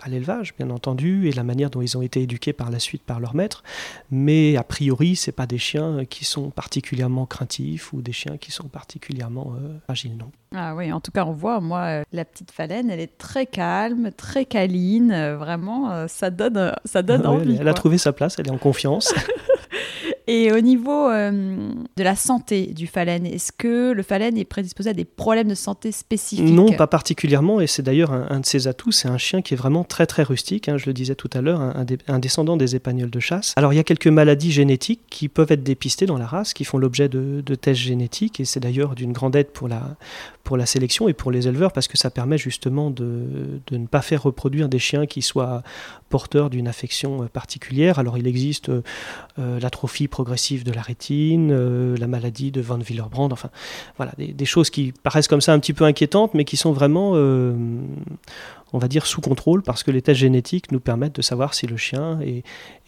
à 0.03 0.09
l'élevage, 0.09 0.55
bien 0.57 0.71
entendu, 0.71 1.29
et 1.29 1.33
la 1.33 1.45
manière 1.45 1.69
dont 1.69 1.83
ils 1.83 1.99
ont 1.99 2.03
été 2.03 2.23
éduqués 2.23 2.55
par 2.55 2.71
la 2.71 2.79
suite 2.79 3.03
par 3.03 3.21
leur 3.21 3.35
maître. 3.35 3.63
Mais 4.11 4.57
a 4.57 4.65
priori, 4.65 5.17
c'est 5.17 5.33
pas 5.33 5.47
des 5.47 5.59
chiens 5.59 6.05
qui 6.09 6.25
sont 6.25 6.51
particulièrement 6.51 7.27
craintifs 7.27 7.93
ou 7.93 8.01
des 8.01 8.13
chiens 8.13 8.39
qui 8.39 8.53
sont 8.53 8.69
particulièrement 8.69 9.53
euh, 9.57 9.77
fragiles, 9.85 10.17
non. 10.17 10.31
Ah 10.55 10.75
oui, 10.75 10.91
en 10.93 11.01
tout 11.01 11.11
cas, 11.11 11.27
on 11.27 11.33
voit, 11.33 11.61
moi, 11.61 11.81
euh, 11.81 12.03
la 12.13 12.25
petite 12.25 12.51
phalène, 12.51 12.89
elle 12.91 13.01
est 13.01 13.19
très 13.19 13.45
calme, 13.45 14.13
très 14.17 14.47
câline, 14.47 15.35
vraiment, 15.35 16.09
ça 16.09 16.31
donne, 16.31 16.75
ça 16.87 17.03
donne 17.03 17.27
envie. 17.27 17.55
Elle, 17.57 17.61
elle 17.61 17.69
a 17.69 17.75
trouvé 17.75 17.99
sa 17.99 18.15
place, 18.15 18.37
elle 18.39 18.47
est 18.47 18.51
en 18.51 18.57
confiance 18.57 18.78
confiance. 18.79 19.13
Et 20.31 20.53
au 20.53 20.61
niveau 20.61 21.09
euh, 21.09 21.73
de 21.97 22.03
la 22.03 22.15
santé 22.15 22.67
du 22.67 22.87
phalène, 22.87 23.25
est-ce 23.25 23.51
que 23.51 23.93
le 23.93 24.03
phalène 24.03 24.37
est 24.37 24.45
prédisposé 24.45 24.91
à 24.91 24.93
des 24.93 25.07
problèmes 25.07 25.49
de 25.49 25.55
santé 25.55 25.91
spécifiques? 25.91 26.45
Non, 26.45 26.71
pas 26.73 26.87
particulièrement, 26.87 27.63
et 27.63 27.67
c'est 27.67 27.81
d'ailleurs 27.83 28.13
un, 28.13 28.41
de 28.41 28.45
ses 28.45 28.69
atouts. 28.69 28.93
C'est 28.93 29.09
un 29.09 29.17
chien 29.17 29.41
qui 29.41 29.55
est 29.55 29.57
vraiment 29.57 29.85
très 29.85 30.05
très 30.05 30.23
rustique, 30.23 30.69
hein, 30.69 30.77
je 30.77 30.85
le 30.85 30.93
disais 30.93 31.15
tout 31.15 31.31
à 31.33 31.41
l'heure, 31.41 31.63
un, 31.63 32.19
descendant 32.19 32.59
des 32.59 32.77
épagnols 32.77 33.09
de 33.09 33.21
chasse. 33.21 33.55
Alors 33.57 33.73
il 33.73 33.77
y 33.77 33.79
a 33.79 33.85
quelques 33.85 34.07
maladies 34.07 34.53
génétiques 34.53 35.01
qui 35.09 35.29
peuvent 35.29 35.51
être 35.51 35.63
dépistées 35.63 36.05
dans 36.05 36.19
la 36.19 36.27
race, 36.27 36.53
qui 36.53 36.65
font 36.65 36.77
l'objet 36.77 37.09
de, 37.09 37.41
tests 37.55 37.81
génétiques, 37.81 38.39
et 38.39 38.45
c'est 38.45 38.61
d'ailleurs 38.61 38.95
d'une 38.95 39.15
grande 39.15 39.35
aide 39.35 39.49
pour 39.49 39.67
la, 39.67 39.97
pour 40.45 40.59
la 40.59 40.67
sélection 40.67 41.09
et 41.09 41.15
pour 41.15 41.31
les 41.31 41.49
éleveurs 41.49 41.73
parce 41.73 41.89
que 41.89 41.97
ça 41.97 42.11
permet 42.11 42.37
justement 42.37 42.91
de, 42.91 43.61
de 43.67 43.77
ne 43.79 43.87
pas 43.87 44.03
faire 44.03 44.25
reproduire 44.25 44.69
des 44.69 44.79
chiens 44.79 45.07
qui 45.07 45.23
soient 45.23 45.63
porteurs 46.09 46.51
d'une 46.51 46.69
affection 46.69 47.23
euh, 47.23 47.27
particulière. 47.27 47.99
Alors 47.99 48.19
il 48.19 48.27
existe 48.27 48.69
euh, 48.69 48.83
euh, 49.39 49.61
l'atrophie 49.61 50.09
progressive 50.19 50.65
de 50.65 50.73
la 50.73 50.83
rétine, 50.83 51.95
la 51.95 52.07
maladie 52.09 52.51
de 52.51 52.61
Van 52.61 52.81
Willebrand, 52.81 53.31
enfin 53.31 53.51
voilà, 53.99 54.13
des, 54.19 54.33
des, 54.33 54.45
choses 54.45 54.69
qui 54.69 54.93
paraissent 55.05 55.29
comme 55.29 55.41
ça 55.41 55.53
un 55.53 55.61
petit 55.61 55.73
peu 55.73 55.85
inquiétantes 55.85 56.35
mais 56.35 56.45
qui 56.45 56.57
sont 56.57 56.73
vraiment 56.73 57.15
on 58.73 58.79
va 58.79 58.89
dire, 58.89 59.07
sous 59.07 59.21
contrôle 59.21 59.63
parce 59.63 59.83
que 59.83 59.91
les 59.91 60.03
tests 60.03 60.21
génétiques 60.21 60.73
nous 60.73 60.81
permettent 60.81 61.17
de 61.17 61.23
savoir 61.23 61.55
si 61.55 61.67
le 61.67 61.77
chien 61.77 62.21
est, 62.21 62.45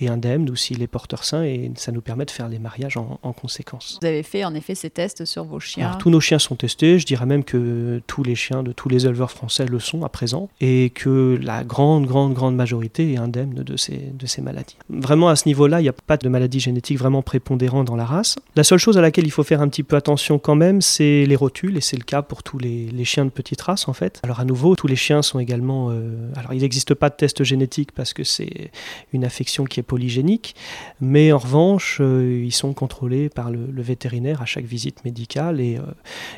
indemne 0.08 0.48
ou 0.50 0.56
s'il 0.56 0.82
est 0.82 0.86
porteur 0.86 1.24
sain 1.24 1.42
et 1.44 1.70
ça 1.76 1.92
nous 1.92 2.00
permet 2.00 2.24
de 2.24 2.30
faire 2.30 2.48
les 2.48 2.58
mariages 2.58 2.96
en, 2.96 3.32
conséquence. 3.32 3.98
Vous 4.02 4.08
avez 4.08 4.22
fait 4.22 4.44
en 4.44 4.54
effet 4.54 4.74
ces 4.74 4.90
tests 4.90 5.24
sur 5.24 5.44
vos 5.44 5.60
chiens 5.60 5.86
Alors, 5.86 5.98
Tous 5.98 6.10
nos 6.10 6.20
chiens 6.20 6.38
sont 6.38 6.56
testés, 6.56 6.98
je 6.98 7.06
dirais 7.06 7.26
même 7.26 7.44
que 7.44 8.02
tous 8.06 8.22
les 8.22 8.34
chiens 8.34 8.62
de 8.62 8.72
tous 8.72 8.88
les 8.88 9.06
éleveurs 9.06 9.30
français 9.30 9.66
le 9.66 9.78
sont 9.78 10.04
à 10.04 10.08
présent 10.08 10.48
et 10.60 10.90
que 10.90 11.38
la 11.40 11.62
grande, 11.64 12.06
grande, 12.06 12.34
grande 12.34 12.56
majorité 12.56 13.12
est 13.12 13.18
indemne 13.18 13.54
de 13.54 13.76
ces, 13.76 13.96
de 13.96 14.26
ces 14.26 14.42
maladies. 14.42 14.76
Vraiment 14.88 15.28
à 15.28 15.36
ce 15.36 15.46
niveau-là, 15.46 15.80
il 15.80 15.84
n'y 15.84 15.88
a 15.88 15.92
pas 15.92 16.16
de 16.16 16.28
maladie 16.28 16.60
génétique 16.60 16.98
vraiment 16.98 17.22
prépondérante 17.22 17.86
dans 17.86 17.96
la 17.96 18.04
race. 18.04 18.36
La 18.56 18.64
seule 18.64 18.78
chose 18.78 18.98
à 18.98 19.00
laquelle 19.00 19.26
il 19.26 19.30
faut 19.30 19.44
faire 19.44 19.60
un 19.60 19.68
petit 19.68 19.82
peu 19.84 19.96
attention 19.96 20.38
quand 20.38 20.56
même, 20.56 20.80
c'est 20.80 21.24
les 21.24 21.36
rotules 21.36 21.76
et 21.76 21.80
c'est 21.80 21.96
le 21.96 22.04
cas 22.04 22.22
pour 22.22 22.42
tous 22.42 22.58
les, 22.58 22.86
les 22.86 23.04
chiens 23.04 23.24
de 23.24 23.30
petite 23.30 23.60
race 23.60 23.86
en 23.86 23.92
fait. 23.92 24.20
Alors 24.24 24.40
à 24.40 24.44
nouveau, 24.44 24.74
tous 24.74 24.88
les 24.88 24.96
chiens 24.96 25.22
sont 25.22 25.38
également 25.38 25.69
vraiment. 25.70 25.90
alors, 26.36 26.54
il 26.54 26.60
n'existe 26.60 26.94
pas 26.94 27.10
de 27.10 27.14
test 27.14 27.44
génétique 27.44 27.92
parce 27.92 28.12
que 28.12 28.24
c'est 28.24 28.70
une 29.12 29.24
affection 29.24 29.64
qui 29.64 29.80
est 29.80 29.84
polygénique, 29.84 30.54
mais 31.00 31.32
en 31.32 31.38
revanche, 31.38 32.00
ils 32.00 32.52
sont 32.52 32.72
contrôlés 32.72 33.28
par 33.28 33.50
le, 33.50 33.82
vétérinaire 33.82 34.42
à 34.42 34.44
chaque 34.44 34.64
visite 34.64 35.04
médicale 35.04 35.60
et, 35.60 35.78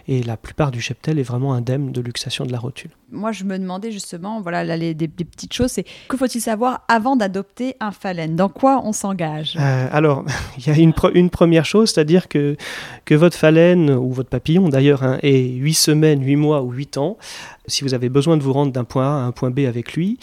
et 0.07 0.23
la 0.23 0.37
plupart 0.37 0.71
du 0.71 0.81
cheptel 0.81 1.19
est 1.19 1.25
vraiment 1.25 1.55
indemne 1.55 1.93
de 1.93 2.01
luxation 2.01 2.45
de 2.45 2.53
la 2.53 2.59
rotule. 2.59 2.91
Moi, 3.11 3.31
je 3.33 3.45
me 3.45 3.59
demandais 3.59 3.93
justement, 3.93 4.41
voilà, 4.41 4.65
les, 4.77 4.95
des, 4.95 5.09
petites 5.09 5.53
choses, 5.53 5.71
c'est 5.73 5.85
que 6.09 6.17
faut-il 6.17 6.41
savoir 6.41 6.83
avant 6.89 7.15
d'adopter 7.15 7.77
un 7.79 7.93
phalène? 7.93 8.37
Dans 8.37 8.49
quoi 8.49 8.81
on 8.85 8.93
s'engage? 8.93 9.57
Alors, 9.57 10.25
il 10.59 10.67
y 10.67 10.71
a 10.71 10.79
une, 10.79 10.95
une 11.15 11.29
première 11.29 11.67
chose, 11.67 11.91
c'est-à-dire 11.91 12.29
que, 12.29 12.57
que 13.05 13.15
votre 13.15 13.37
phalène, 13.37 13.91
ou 13.91 14.13
votre 14.13 14.31
papillon 14.31 14.71
d'ailleurs, 14.71 15.03
hein, 15.03 15.19
est 15.23 15.43
8 15.43 15.75
semaines, 15.75 16.25
8 16.25 16.37
mois 16.37 16.63
ou 16.63 16.73
8 16.73 16.97
ans, 16.97 17.19
si 17.67 17.85
vous 17.85 17.95
avez 17.95 18.09
besoin 18.09 18.37
de 18.37 18.43
vous 18.43 18.53
rendre 18.53 18.73
d'un 18.73 18.85
point 18.85 19.05
A 19.05 19.22
un 19.23 19.33
point 19.33 19.51
B 19.51 19.61
avec 19.61 19.95
lui, 19.95 20.19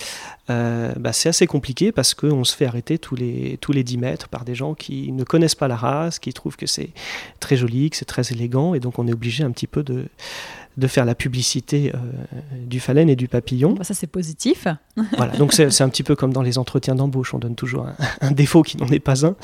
euh, 0.50 0.94
bah, 0.98 1.14
c'est 1.14 1.30
assez 1.30 1.48
compliqué 1.48 1.92
parce 1.92 2.14
qu'on 2.14 2.44
se 2.44 2.56
fait 2.56 2.66
arrêter 2.66 2.98
tous 2.98 3.16
les, 3.16 3.58
tous 3.62 3.72
les 3.72 3.84
10 3.84 3.98
mètres 3.98 4.30
par 4.30 4.46
des 4.46 4.56
gens 4.56 4.74
qui 4.74 5.12
ne 5.12 5.24
connaissent 5.24 5.56
pas 5.56 5.68
la 5.68 5.76
race, 5.76 6.20
qui 6.20 6.34
trouvent 6.34 6.58
que 6.58 6.68
c'est 6.68 6.90
très 7.40 7.56
joli, 7.56 7.90
que 7.90 7.98
c'est 7.98 8.06
très 8.06 8.32
élégant, 8.32 8.74
et 8.74 8.80
donc 8.80 9.00
on 9.00 9.08
est 9.08 9.14
obligé 9.14 9.44
un 9.44 9.52
petit 9.52 9.68
peu 9.68 9.84
de, 9.84 10.06
de 10.78 10.88
faire 10.88 11.06
la 11.06 11.16
publicité 11.16 11.92
euh, 11.94 11.98
du 12.66 12.80
phalène 12.80 13.10
et 13.10 13.16
du 13.16 13.28
papillon. 13.28 13.74
Bah, 13.74 13.84
ça, 13.84 13.94
c'est 13.94 14.08
positif. 14.08 14.68
voilà, 15.18 15.36
donc 15.38 15.54
c'est 15.54 15.82
un 15.82 15.90
petit 15.90 16.04
peu 16.04 16.16
comme 16.16 16.34
dans 16.34 16.42
les 16.42 16.58
entretiens 16.58 16.96
d'embauche, 16.96 17.34
on 17.34 17.40
donne 17.40 17.56
toujours 17.56 17.88
un, 18.22 18.32
défaut 18.32 18.64
qui 18.64 18.78
n'en 18.78 18.88
est 18.88 19.00
pas 19.00 19.26
un. 19.26 19.36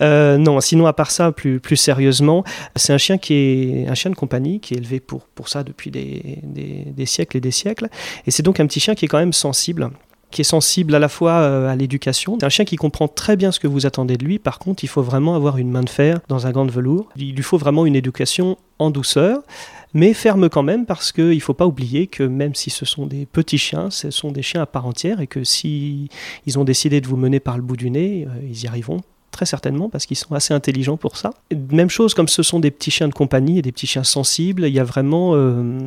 Euh, 0.00 0.38
non, 0.38 0.60
sinon, 0.60 0.86
à 0.86 0.92
part 0.92 1.10
ça, 1.10 1.32
plus, 1.32 1.60
plus 1.60 1.76
sérieusement, 1.76 2.44
c'est 2.76 2.92
un 2.92 2.98
chien 2.98 3.18
qui 3.18 3.34
est 3.34 3.88
un 3.88 3.94
chien 3.94 4.10
de 4.10 4.16
compagnie 4.16 4.60
qui 4.60 4.74
est 4.74 4.78
élevé 4.78 5.00
pour, 5.00 5.26
pour 5.26 5.48
ça 5.48 5.62
depuis 5.62 5.90
des, 5.90 6.40
des 6.42 7.06
siècles 7.06 7.36
et 7.36 7.40
des 7.40 7.50
siècles. 7.50 7.88
Et 8.26 8.30
c'est 8.30 8.42
donc 8.42 8.60
un 8.60 8.66
petit 8.66 8.80
chien 8.80 8.94
qui 8.94 9.04
est 9.04 9.08
quand 9.08 9.18
même 9.18 9.32
sensible 9.32 9.90
qui 10.32 10.40
est 10.40 10.44
sensible 10.44 10.94
à 10.96 10.98
la 10.98 11.08
fois 11.08 11.32
euh, 11.32 11.68
à 11.68 11.76
l'éducation. 11.76 12.36
C'est 12.40 12.46
un 12.46 12.48
chien 12.48 12.64
qui 12.64 12.74
comprend 12.74 13.06
très 13.06 13.36
bien 13.36 13.52
ce 13.52 13.60
que 13.60 13.68
vous 13.68 13.86
attendez 13.86 14.16
de 14.16 14.24
lui. 14.24 14.40
Par 14.40 14.58
contre, 14.58 14.82
il 14.82 14.88
faut 14.88 15.02
vraiment 15.02 15.36
avoir 15.36 15.58
une 15.58 15.70
main 15.70 15.82
de 15.82 15.88
fer 15.88 16.18
dans 16.26 16.48
un 16.48 16.50
gant 16.50 16.64
de 16.64 16.72
velours. 16.72 17.08
Il 17.16 17.36
lui 17.36 17.42
faut 17.42 17.58
vraiment 17.58 17.86
une 17.86 17.94
éducation 17.94 18.58
en 18.80 18.90
douceur 18.90 19.42
mais 19.94 20.14
ferme 20.14 20.48
quand 20.48 20.62
même 20.62 20.86
parce 20.86 21.12
qu'il 21.12 21.34
ne 21.34 21.40
faut 21.40 21.54
pas 21.54 21.66
oublier 21.66 22.06
que 22.06 22.22
même 22.22 22.54
si 22.54 22.70
ce 22.70 22.84
sont 22.84 23.06
des 23.06 23.26
petits 23.26 23.58
chiens, 23.58 23.90
ce 23.90 24.10
sont 24.10 24.32
des 24.32 24.42
chiens 24.42 24.62
à 24.62 24.66
part 24.66 24.86
entière 24.86 25.20
et 25.20 25.26
que 25.26 25.44
si 25.44 26.08
ils 26.46 26.58
ont 26.58 26.64
décidé 26.64 27.00
de 27.00 27.06
vous 27.06 27.16
mener 27.16 27.40
par 27.40 27.56
le 27.56 27.62
bout 27.62 27.76
du 27.76 27.90
nez, 27.90 28.26
euh, 28.26 28.40
ils 28.48 28.64
y 28.64 28.66
arriveront 28.66 29.02
très 29.32 29.46
certainement, 29.46 29.88
parce 29.88 30.06
qu'ils 30.06 30.16
sont 30.16 30.34
assez 30.34 30.54
intelligents 30.54 30.96
pour 30.96 31.16
ça. 31.16 31.30
Même 31.70 31.90
chose, 31.90 32.14
comme 32.14 32.28
ce 32.28 32.42
sont 32.42 32.60
des 32.60 32.70
petits 32.70 32.92
chiens 32.92 33.08
de 33.08 33.14
compagnie 33.14 33.58
et 33.58 33.62
des 33.62 33.72
petits 33.72 33.88
chiens 33.88 34.04
sensibles, 34.04 34.66
il 34.66 34.74
y 34.74 34.78
a 34.78 34.84
vraiment 34.84 35.32
euh, 35.34 35.78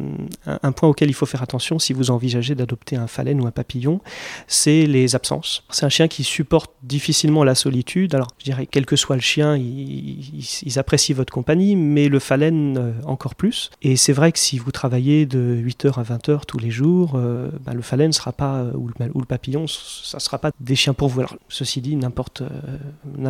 un, 0.45 0.71
point 0.71 0.89
auquel 0.89 1.09
il 1.09 1.13
faut 1.13 1.25
faire 1.25 1.43
attention 1.43 1.79
si 1.79 1.93
vous 1.93 2.11
envisagez 2.11 2.55
d'adopter 2.55 2.97
un 2.97 3.07
phalène 3.07 3.39
ou 3.39 3.47
un 3.47 3.51
papillon, 3.51 4.01
c'est 4.47 4.85
les 4.85 5.15
absences. 5.15 5.63
C'est 5.69 5.85
un 5.85 5.89
chien 5.89 6.07
qui 6.07 6.23
supporte 6.23 6.71
difficilement 6.83 7.43
la 7.43 7.55
solitude. 7.55 8.15
Alors, 8.15 8.27
je 8.39 8.45
dirais, 8.45 8.67
quel 8.69 8.85
que 8.85 8.95
soit 8.95 9.15
le 9.15 9.21
chien, 9.21 9.55
ils, 9.55 10.77
apprécient 10.77 11.15
votre 11.15 11.31
compagnie, 11.31 11.75
mais 11.75 12.09
le 12.09 12.19
phalène 12.19 12.77
euh, 12.77 12.91
encore 13.05 13.35
plus. 13.35 13.69
Et 13.81 13.95
c'est 13.95 14.11
vrai 14.11 14.31
que 14.31 14.39
si 14.39 14.57
vous 14.57 14.71
travaillez 14.71 15.25
de 15.25 15.55
8h 15.63 15.99
à 15.99 16.03
20h 16.03 16.41
tous 16.45 16.59
les 16.59 16.71
jours, 16.71 17.13
euh, 17.15 17.49
bah, 17.63 17.73
le 17.73 17.81
phalène 17.81 18.11
sera 18.11 18.33
pas, 18.33 18.65
ou 18.73 18.87
le, 18.87 18.93
ou 19.13 19.19
le 19.19 19.25
papillon, 19.25 19.67
ça 19.67 20.17
ne 20.17 20.21
sera 20.21 20.39
pas 20.39 20.51
des 20.59 20.75
chiens 20.75 20.93
pour 20.93 21.09
vous. 21.09 21.19
Alors, 21.19 21.35
ceci 21.47 21.79
dit, 21.81 21.95
n'importe 21.95 22.43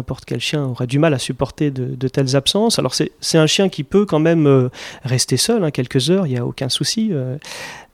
n'importe 0.05 0.25
quel 0.25 0.39
chien 0.39 0.63
aurait 0.63 0.85
du 0.85 0.99
mal 0.99 1.15
à 1.15 1.19
supporter 1.19 1.71
de, 1.71 2.07
telles 2.07 2.35
absences. 2.35 2.77
Alors 2.77 2.93
c'est 2.93 3.37
un 3.37 3.47
chien 3.47 3.69
qui 3.69 3.83
peut 3.83 4.05
quand 4.05 4.19
même 4.19 4.45
euh, 4.45 4.69
rester 5.03 5.35
seul 5.35 5.63
hein, 5.63 5.71
quelques 5.71 6.11
heures, 6.11 6.27
il 6.27 6.33
n'y 6.33 6.37
a 6.37 6.45
aucun 6.45 6.69
souci. 6.69 7.11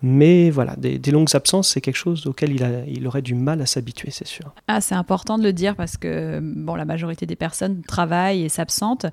Mais 0.03 0.49
voilà, 0.49 0.75
des, 0.75 0.99
longues 1.11 1.35
absences, 1.35 1.69
c'est 1.69 1.81
quelque 1.81 1.95
chose 1.95 2.25
auquel 2.25 2.51
il, 2.51 2.63
a, 2.63 2.85
il 2.87 3.05
aurait 3.07 3.21
du 3.21 3.35
mal 3.35 3.61
à 3.61 3.65
s'habituer, 3.65 4.09
c'est 4.11 4.27
sûr. 4.27 4.53
Ah, 4.67 4.81
c'est 4.81 4.95
important 4.95 5.37
de 5.37 5.43
le 5.43 5.53
dire 5.53 5.75
parce 5.75 5.97
que 5.97 6.39
bon, 6.41 6.75
la 6.75 6.85
majorité 6.85 7.25
des 7.25 7.35
personnes 7.35 7.81
travaillent 7.81 8.43
et 8.43 8.49
s'absentent. 8.49 9.05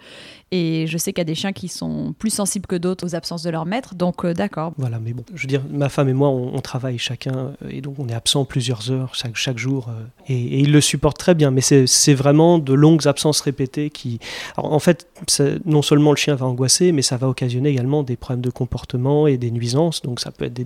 Et 0.50 0.86
je 0.86 0.96
sais 0.96 1.12
qu'il 1.12 1.20
y 1.20 1.22
a 1.22 1.24
des 1.26 1.34
chiens 1.34 1.52
qui 1.52 1.68
sont 1.68 2.14
plus 2.18 2.30
sensibles 2.30 2.66
que 2.66 2.76
d'autres 2.76 3.06
aux 3.06 3.14
absences 3.14 3.42
de 3.42 3.50
leur 3.50 3.66
maître. 3.66 3.94
Donc, 3.94 4.24
euh, 4.24 4.32
d'accord. 4.32 4.72
Voilà, 4.78 4.98
mais 4.98 5.12
bon, 5.12 5.22
je 5.34 5.42
veux 5.42 5.48
dire, 5.48 5.62
ma 5.70 5.90
femme 5.90 6.08
et 6.08 6.14
moi, 6.14 6.30
on, 6.30 6.58
travaille 6.60 6.96
chacun. 6.96 7.52
Euh, 7.62 7.68
et 7.70 7.80
donc, 7.82 7.96
on 7.98 8.08
est 8.08 8.14
absent 8.14 8.46
plusieurs 8.46 8.90
heures 8.90 9.14
chaque, 9.14 9.36
chaque 9.36 9.58
jour. 9.58 9.88
Euh, 9.88 10.04
et, 10.28 10.60
il 10.60 10.72
le 10.72 10.80
supporte 10.80 11.18
très 11.18 11.34
bien. 11.34 11.50
Mais 11.50 11.60
c'est 11.60 12.14
vraiment 12.14 12.58
de 12.58 12.72
longues 12.72 13.06
absences 13.06 13.40
répétées 13.42 13.90
qui. 13.90 14.20
Alors, 14.56 14.72
en 14.72 14.78
fait, 14.78 15.06
non 15.66 15.82
seulement 15.82 16.10
le 16.12 16.16
chien 16.16 16.34
va 16.34 16.46
angoisser, 16.46 16.92
mais 16.92 17.02
ça 17.02 17.18
va 17.18 17.28
occasionner 17.28 17.68
également 17.68 18.02
des 18.02 18.16
problèmes 18.16 18.40
de 18.40 18.50
comportement 18.50 19.26
et 19.26 19.36
des 19.36 19.50
nuisances. 19.50 20.00
Donc, 20.00 20.18
ça 20.18 20.30
peut 20.30 20.46
être 20.46 20.54
des 20.54 20.64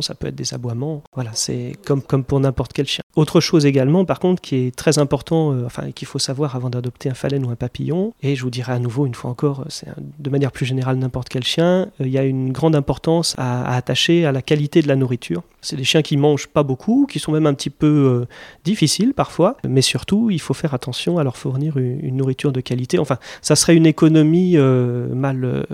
ça 0.00 0.14
peut 0.14 0.28
être 0.28 0.34
des 0.34 0.54
aboiements. 0.54 1.02
Voilà, 1.14 1.30
c'est 1.34 1.76
comme, 1.84 2.02
comme 2.02 2.24
pour 2.24 2.40
n'importe 2.40 2.72
quel 2.72 2.86
chien. 2.86 3.02
Autre 3.14 3.40
chose 3.40 3.66
également, 3.66 4.06
par 4.06 4.20
contre, 4.20 4.40
qui 4.40 4.56
est 4.56 4.74
très 4.74 4.98
important, 4.98 5.52
euh, 5.52 5.66
enfin, 5.66 5.90
qu'il 5.92 6.08
faut 6.08 6.18
savoir 6.18 6.56
avant 6.56 6.70
d'adopter 6.70 7.10
un 7.10 7.14
phalène 7.14 7.44
ou 7.44 7.50
un 7.50 7.56
papillon, 7.56 8.14
et 8.22 8.36
je 8.36 8.42
vous 8.42 8.50
dirai 8.50 8.72
à 8.72 8.78
nouveau 8.78 9.04
une 9.04 9.14
fois 9.14 9.30
encore, 9.30 9.66
c'est 9.68 9.88
de 10.18 10.30
manière 10.30 10.50
plus 10.50 10.64
générale 10.64 10.96
n'importe 10.96 11.28
quel 11.28 11.44
chien, 11.44 11.90
euh, 12.00 12.06
il 12.06 12.08
y 12.08 12.16
a 12.16 12.24
une 12.24 12.52
grande 12.52 12.74
importance 12.74 13.34
à, 13.36 13.76
attacher 13.76 14.24
à 14.24 14.32
la 14.32 14.40
qualité 14.40 14.80
de 14.80 14.88
la 14.88 14.96
nourriture. 14.96 15.42
C'est 15.60 15.76
des 15.76 15.84
chiens 15.84 16.00
qui 16.00 16.16
mangent 16.16 16.48
pas 16.48 16.62
beaucoup, 16.62 17.06
qui 17.08 17.18
sont 17.18 17.32
même 17.32 17.46
un 17.46 17.54
petit 17.54 17.70
peu 17.70 17.86
euh, 17.86 18.26
difficiles 18.64 19.12
parfois, 19.12 19.58
mais 19.68 19.82
surtout, 19.82 20.30
il 20.30 20.40
faut 20.40 20.54
faire 20.54 20.72
attention 20.72 21.18
à 21.18 21.24
leur 21.24 21.36
fournir 21.36 21.76
une, 21.76 22.16
nourriture 22.16 22.52
de 22.52 22.60
qualité. 22.60 22.98
Enfin, 22.98 23.18
ça 23.42 23.56
serait 23.56 23.76
une 23.76 23.86
économie 23.86 24.56
mal, 24.56 25.66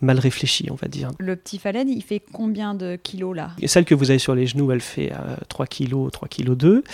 mal 0.00 0.18
réfléchie, 0.18 0.68
on 0.70 0.74
va 0.74 0.88
dire. 0.88 1.10
Le 1.18 1.36
petit 1.36 1.58
phalène, 1.58 1.88
il 1.88 2.02
fait 2.02 2.20
combien 2.32 2.74
de 2.74 2.96
là 3.34 3.50
Celle 3.66 3.84
que 3.84 3.94
vous 3.94 4.10
avez 4.10 4.18
sur 4.18 4.34
les 4.34 4.46
genoux, 4.46 4.70
elle 4.72 4.80
fait 4.80 5.12
3 5.48 5.66
kg, 5.66 6.10
3 6.10 6.28
kg 6.28 6.54
2, 6.54 6.84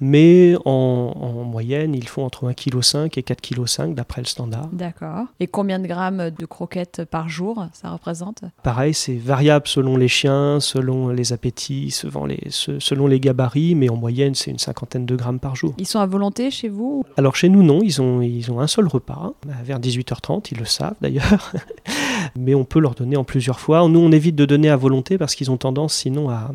mais 0.00 0.54
en, 0.64 1.44
moyenne, 1.44 1.94
ils 1.94 2.08
font 2.08 2.24
entre 2.24 2.50
1,5 2.50 3.08
kg 3.08 3.18
et 3.18 3.22
4,5 3.22 3.86
kg 3.86 3.94
d'après 3.94 4.20
le 4.20 4.26
standard. 4.26 4.68
D'accord. 4.72 5.26
Et 5.40 5.46
combien 5.46 5.78
de 5.78 5.86
grammes 5.86 6.30
de 6.30 6.46
croquettes 6.46 7.04
par 7.04 7.28
jour 7.28 7.66
ça 7.72 7.90
représente? 7.90 8.42
Pareil, 8.62 8.94
c'est 8.94 9.14
variable 9.14 9.66
selon 9.66 9.96
les 9.96 10.08
chiens, 10.08 10.60
selon 10.60 11.08
les 11.08 11.32
appétits, 11.32 11.90
selon 11.90 12.26
les, 12.26 12.40
selon 12.50 13.06
les 13.06 13.20
gabarits, 13.20 13.74
mais 13.74 13.88
en 13.88 13.96
moyenne, 13.96 14.34
c'est 14.34 14.50
une 14.50 14.58
cinquantaine 14.58 15.06
de 15.06 15.16
grammes 15.16 15.40
par 15.40 15.56
jour. 15.56 15.74
Ils 15.78 15.86
sont 15.86 16.00
à 16.00 16.06
volonté 16.06 16.50
chez 16.50 16.68
vous? 16.68 17.04
Alors 17.16 17.36
chez 17.36 17.48
nous, 17.48 17.62
non, 17.62 17.80
ils 17.82 18.00
ont, 18.00 18.20
ils 18.22 18.50
ont 18.50 18.60
un 18.60 18.66
seul 18.66 18.86
repas, 18.86 19.34
vers 19.64 19.80
18h30, 19.80 20.48
ils 20.52 20.58
le 20.58 20.64
savent 20.64 20.96
d'ailleurs, 21.00 21.52
mais 22.36 22.54
on 22.54 22.64
peut 22.64 22.80
leur 22.80 22.94
donner 22.94 23.16
en 23.16 23.24
plusieurs 23.24 23.60
fois. 23.60 23.86
Nous, 23.88 24.00
on 24.00 24.12
évite 24.12 24.36
de 24.36 24.44
donner 24.44 24.70
à 24.70 24.76
volonté 24.76 25.18
parce 25.18 25.34
qu'ils 25.34 25.50
ont 25.50 25.56
tendance 25.62 25.94
sinon 25.94 26.28
à, 26.30 26.50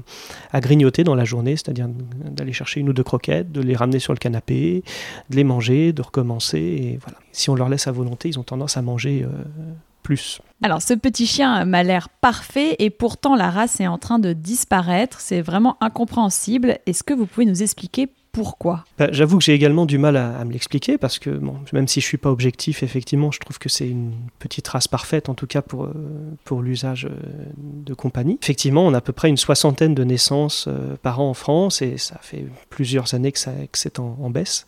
grignoter 0.59 1.03
dans 1.03 1.15
la 1.15 1.25
journée, 1.25 1.55
c'est-à-dire 1.55 1.87
d'aller 1.89 2.53
chercher 2.53 2.79
une 2.79 2.89
ou 2.89 2.93
deux 2.93 3.03
croquettes, 3.03 3.51
de 3.51 3.61
les 3.61 3.75
ramener 3.75 3.99
sur 3.99 4.13
le 4.13 4.19
canapé, 4.19 4.83
de 5.29 5.35
les 5.35 5.43
manger, 5.43 5.93
de 5.93 6.01
recommencer. 6.01 6.59
Et 6.59 6.99
voilà. 7.01 7.17
Si 7.31 7.49
on 7.49 7.55
leur 7.55 7.69
laisse 7.69 7.87
à 7.87 7.91
volonté, 7.91 8.29
ils 8.29 8.39
ont 8.39 8.43
tendance 8.43 8.77
à 8.77 8.81
manger 8.81 9.23
euh, 9.23 9.29
plus. 10.03 10.41
Alors, 10.63 10.81
ce 10.81 10.95
petit 10.95 11.27
chien 11.27 11.65
m'a 11.65 11.83
l'air 11.83 12.09
parfait 12.09 12.75
et 12.79 12.89
pourtant 12.89 13.35
la 13.35 13.51
race 13.51 13.79
est 13.79 13.87
en 13.87 13.99
train 13.99 14.17
de 14.17 14.33
disparaître. 14.33 15.19
C'est 15.19 15.41
vraiment 15.41 15.77
incompréhensible. 15.81 16.79
Est-ce 16.87 17.03
que 17.03 17.13
vous 17.13 17.27
pouvez 17.27 17.45
nous 17.45 17.61
expliquer 17.61 18.09
pourquoi? 18.37 18.83
Bah, 18.99 19.07
J'avoue 19.11 19.39
que 19.39 19.43
j'ai 19.43 19.55
également 19.55 19.87
du 19.87 19.97
mal 19.97 20.15
à, 20.15 20.45
me 20.45 20.51
l'expliquer 20.51 20.99
parce 20.99 21.17
que 21.17 21.41
même 21.73 21.87
si 21.87 22.01
je 22.01 22.05
suis 22.05 22.19
pas 22.19 22.29
objectif, 22.29 22.83
effectivement, 22.83 23.31
je 23.31 23.39
trouve 23.39 23.57
que 23.57 23.67
c'est 23.67 23.87
une 23.87 24.11
petite 24.37 24.67
race 24.67 24.87
parfaite, 24.87 25.27
en 25.27 25.33
tout 25.33 25.47
cas 25.47 25.63
pour, 25.63 25.85
euh, 25.85 25.93
pour 26.43 26.61
l'usage 26.61 27.05
euh, 27.05 27.15
de 27.57 27.95
compagnie. 27.95 28.37
Effectivement, 28.39 28.85
on 28.85 28.93
a 28.93 28.97
à 28.99 29.01
peu 29.01 29.11
près 29.11 29.29
une 29.29 29.37
soixantaine 29.37 29.95
de 29.95 30.03
naissances 30.03 30.65
euh, 30.67 30.95
par 31.01 31.19
an 31.19 31.31
en 31.31 31.33
France 31.33 31.81
et 31.81 31.97
ça 31.97 32.19
fait 32.21 32.45
plusieurs 32.69 33.15
années 33.15 33.31
que, 33.31 33.39
c'est 33.73 33.97
en, 33.97 34.29
baisse. 34.29 34.67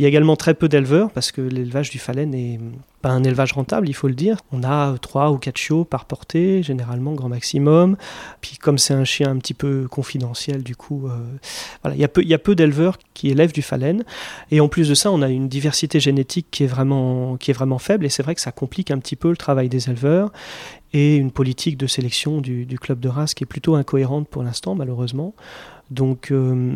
Il 0.00 0.02
y 0.02 0.04
a 0.04 0.08
également 0.08 0.34
très 0.34 0.54
peu 0.54 0.68
d'éleveurs 0.68 1.12
parce 1.12 1.30
que 1.30 1.42
l'élevage 1.42 1.90
du 1.90 2.00
phalène 2.00 2.34
est 2.34 2.58
pas 3.02 3.10
un 3.10 3.22
élevage 3.22 3.52
rentable, 3.52 3.88
il 3.88 3.94
faut 3.94 4.08
le 4.08 4.14
dire. 4.14 4.38
On 4.50 4.64
a 4.64 4.96
ou 5.32 5.38
quatre 5.38 5.56
chiots 5.56 5.84
par 5.84 6.04
portée, 6.04 6.62
généralement 6.62 7.12
grand 7.14 7.28
maximum. 7.28 7.96
Puis 8.40 8.56
comme 8.56 8.78
c'est 8.78 8.94
un 8.94 9.04
chien 9.04 9.30
un 9.30 9.38
petit 9.38 9.54
peu 9.54 9.88
confidentiel, 9.88 10.62
du 10.62 10.76
coup, 10.76 11.08
voilà, 11.82 11.96
il 11.96 12.00
y 12.00 12.04
a 12.04 12.08
peu, 12.08 12.22
y 12.22 12.34
a 12.34 12.38
peu 12.38 12.54
d'éleveurs 12.54 12.98
qui 13.14 13.30
élèvent 13.30 13.52
du 13.52 13.62
phalène. 13.62 14.04
Et 14.50 14.60
en 14.60 14.68
plus 14.68 14.88
de 14.88 14.94
ça, 14.94 15.10
on 15.10 15.22
a 15.22 15.28
une 15.28 15.48
diversité 15.48 16.00
génétique 16.00 16.46
qui 16.50 16.64
est 16.64 16.68
vraiment, 16.68 17.36
qui 17.36 17.50
est 17.50 17.54
vraiment 17.54 17.78
faible. 17.78 18.04
Et 18.04 18.08
c'est 18.08 18.22
vrai 18.22 18.34
que 18.34 18.40
ça 18.40 18.52
complique 18.52 18.90
un 18.90 18.98
petit 18.98 19.16
peu 19.16 19.30
le 19.30 19.36
travail 19.36 19.68
des 19.68 19.88
éleveurs 19.88 20.30
et 20.92 21.16
une 21.16 21.30
politique 21.30 21.76
de 21.76 21.86
sélection 21.86 22.40
du, 22.40 22.66
club 22.80 23.00
de 23.00 23.08
race 23.08 23.34
qui 23.34 23.44
est 23.44 23.46
plutôt 23.46 23.74
incohérente 23.74 24.28
pour 24.28 24.42
l'instant, 24.42 24.74
malheureusement. 24.74 25.34
Donc 25.90 26.30
euh, 26.30 26.74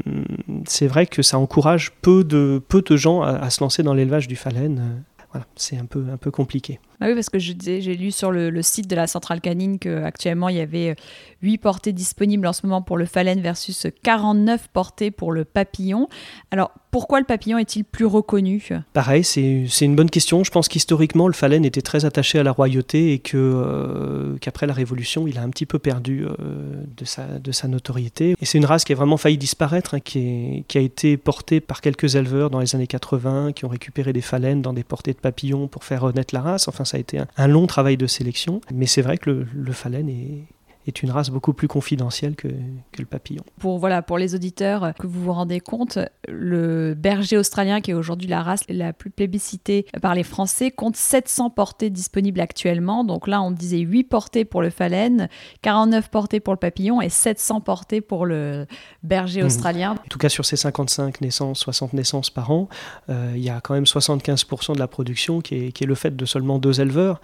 c'est 0.67 0.87
vrai 0.87 1.07
que 1.07 1.23
ça 1.23 1.39
encourage 1.39 1.93
peu 2.03 2.23
de, 2.23 2.63
peu 2.69 2.83
de 2.83 2.97
gens 2.97 3.23
à, 3.23 3.51
se 3.51 3.63
lancer 3.63 3.83
dans 3.83 3.95
l'élevage 3.95 4.29
du 4.29 4.37
phalène. 4.37 5.03
Voilà, 5.33 5.47
c'est 5.55 5.77
un 5.77 5.87
peu, 5.87 6.07
un 6.13 6.17
peu 6.17 6.31
compliqué. 6.33 6.81
Ah 7.01 7.07
oui, 7.07 7.15
parce 7.15 7.31
que 7.31 7.39
j'ai 7.39 7.95
lu 7.95 8.11
sur 8.11 8.33
le, 8.33 8.63
site 8.63 8.89
de 8.89 8.97
la 8.97 9.07
centrale 9.07 9.41
canine 9.41 9.79
qu'actuellement 9.79 10.49
il 10.49 10.57
y 10.57 10.61
avait 10.61 10.97
8 11.43 11.59
portées 11.59 11.93
disponibles 11.93 12.47
en 12.47 12.53
ce 12.53 12.67
moment 12.67 12.83
pour 12.83 12.99
le 12.99 13.07
phalène 13.07 13.41
versus 13.41 13.87
49 14.03 14.69
portées 14.69 15.11
pour 15.11 15.33
le 15.33 15.45
papillon. 15.45 16.09
Alors 16.51 16.73
pourquoi 16.91 17.21
le 17.21 17.27
papillon 17.27 17.59
est-il 17.59 17.85
plus 17.85 18.07
reconnu? 18.07 18.69
Pareil, 18.93 19.23
c'est 19.25 19.85
une 19.85 19.95
bonne 19.95 20.11
question. 20.11 20.43
Je 20.43 20.51
pense 20.51 20.69
qu'historiquement, 20.69 21.29
le 21.29 21.33
phalène 21.33 21.65
était 21.65 21.83
très 21.83 22.05
attaché 22.05 22.39
à 22.39 22.43
la 22.43 22.53
royauté 22.53 23.13
et 23.13 23.19
que 23.21 23.37
euh, 23.37 24.37
qu'après 24.41 24.67
la 24.67 24.73
Révolution, 24.73 25.27
il 25.27 25.39
a 25.39 25.43
un 25.43 25.51
petit 25.51 25.67
peu 25.67 25.79
perdu 25.79 26.25
euh, 26.27 26.85
de, 26.97 27.05
sa, 27.05 27.39
de 27.39 27.53
sa 27.53 27.69
notoriété. 27.69 28.35
Et 28.41 28.45
c'est 28.45 28.59
une 28.59 28.65
race 28.65 28.85
qui 28.85 28.93
a 28.93 28.97
vraiment 28.97 29.17
failli 29.17 29.39
disparaître, 29.39 29.95
hein, 29.95 30.01
qui, 30.01 30.65
qui, 30.67 30.79
a 30.79 30.81
été 30.81 31.17
portée 31.17 31.61
par 31.61 31.81
quelques 31.81 32.17
éleveurs 32.17 32.51
dans 32.51 32.61
les 32.61 32.75
années 32.75 32.87
80, 32.87 33.53
qui 33.53 33.65
ont 33.65 33.69
récupéré 33.69 34.13
des 34.13 34.21
phalènes 34.21 34.63
dans 34.63 34.73
des 34.73 34.85
portées 34.85 35.13
de 35.13 35.19
papillons 35.19 35.69
pour 35.69 35.85
faire 35.85 36.03
renaître 36.03 36.35
la 36.35 36.41
race. 36.41 36.67
Enfin, 36.67 36.85
ça 36.85 36.97
a 36.97 37.01
été 37.01 37.21
un, 37.37 37.49
long 37.49 37.67
travail 37.67 37.97
de 37.97 38.07
sélection. 38.07 38.61
Mais 38.75 38.87
c'est 38.87 39.03
vrai 39.03 39.17
que 39.17 39.31
le, 39.31 39.47
le 39.55 39.73
phalène 39.73 40.09
est, 40.09 40.45
est 40.87 41.03
une 41.03 41.11
race 41.11 41.31
beaucoup 41.31 41.53
plus 41.53 41.69
confidentielle 41.69 42.35
que, 42.37 42.49
que, 42.49 43.01
le 43.01 43.05
papillon. 43.05 43.45
Pour, 43.59 43.79
voilà, 43.79 44.03
pour 44.03 44.19
les 44.19 44.35
auditeurs, 44.35 44.93
que 44.99 45.07
vous 45.07 45.25
vous 45.25 45.33
rendez 45.33 45.61
compte, 45.61 45.99
le 46.29 46.95
berger 46.95 47.37
australien, 47.37 47.81
qui 47.81 47.91
est 47.91 47.95
aujourd'hui 47.95 48.29
la 48.29 48.43
race 48.43 48.63
la 48.69 48.93
plus 48.93 49.11
plébiscitée 49.11 49.87
par 50.01 50.15
les 50.15 50.23
Français, 50.23 50.71
compte 50.71 50.97
700 50.97 51.51
portées 51.51 51.91
disponibles 51.91 52.41
actuellement. 52.41 53.05
Donc 53.05 53.29
là, 53.29 53.43
on 53.43 53.51
disait 53.51 53.79
8 53.79 54.05
portées 54.05 54.45
pour 54.45 54.63
le 54.63 54.71
phalène, 54.71 55.29
49 55.63 56.11
portées 56.11 56.41
pour 56.41 56.55
le 56.55 56.59
papillon 56.59 57.01
et 57.01 57.09
700 57.09 57.61
portées 57.61 58.01
pour 58.01 58.27
le 58.27 58.67
berger 59.03 59.43
mmh. 59.43 59.47
australien. 59.47 59.93
En 59.93 60.09
tout 60.09 60.19
cas, 60.19 60.29
sur 60.29 60.45
ces 60.45 60.57
55 60.57 61.21
naissances, 61.21 61.61
60 61.61 61.93
naissances 61.93 62.31
par 62.31 62.51
an, 62.51 62.69
euh, 63.09 63.33
il 63.35 63.43
y 63.43 63.51
a 63.51 63.61
quand 63.61 63.75
même 63.75 63.85
75% 63.85 64.75
de 64.75 64.79
la 64.79 64.89
production 64.89 65.41
qui 65.41 65.57
est, 65.57 65.73
qui 65.73 65.85
est 65.85 65.87
le 65.87 65.95
fait 65.95 66.17
de 66.17 66.25
seulement 66.25 66.59
deux 66.59 66.81
éleveurs. 66.81 67.21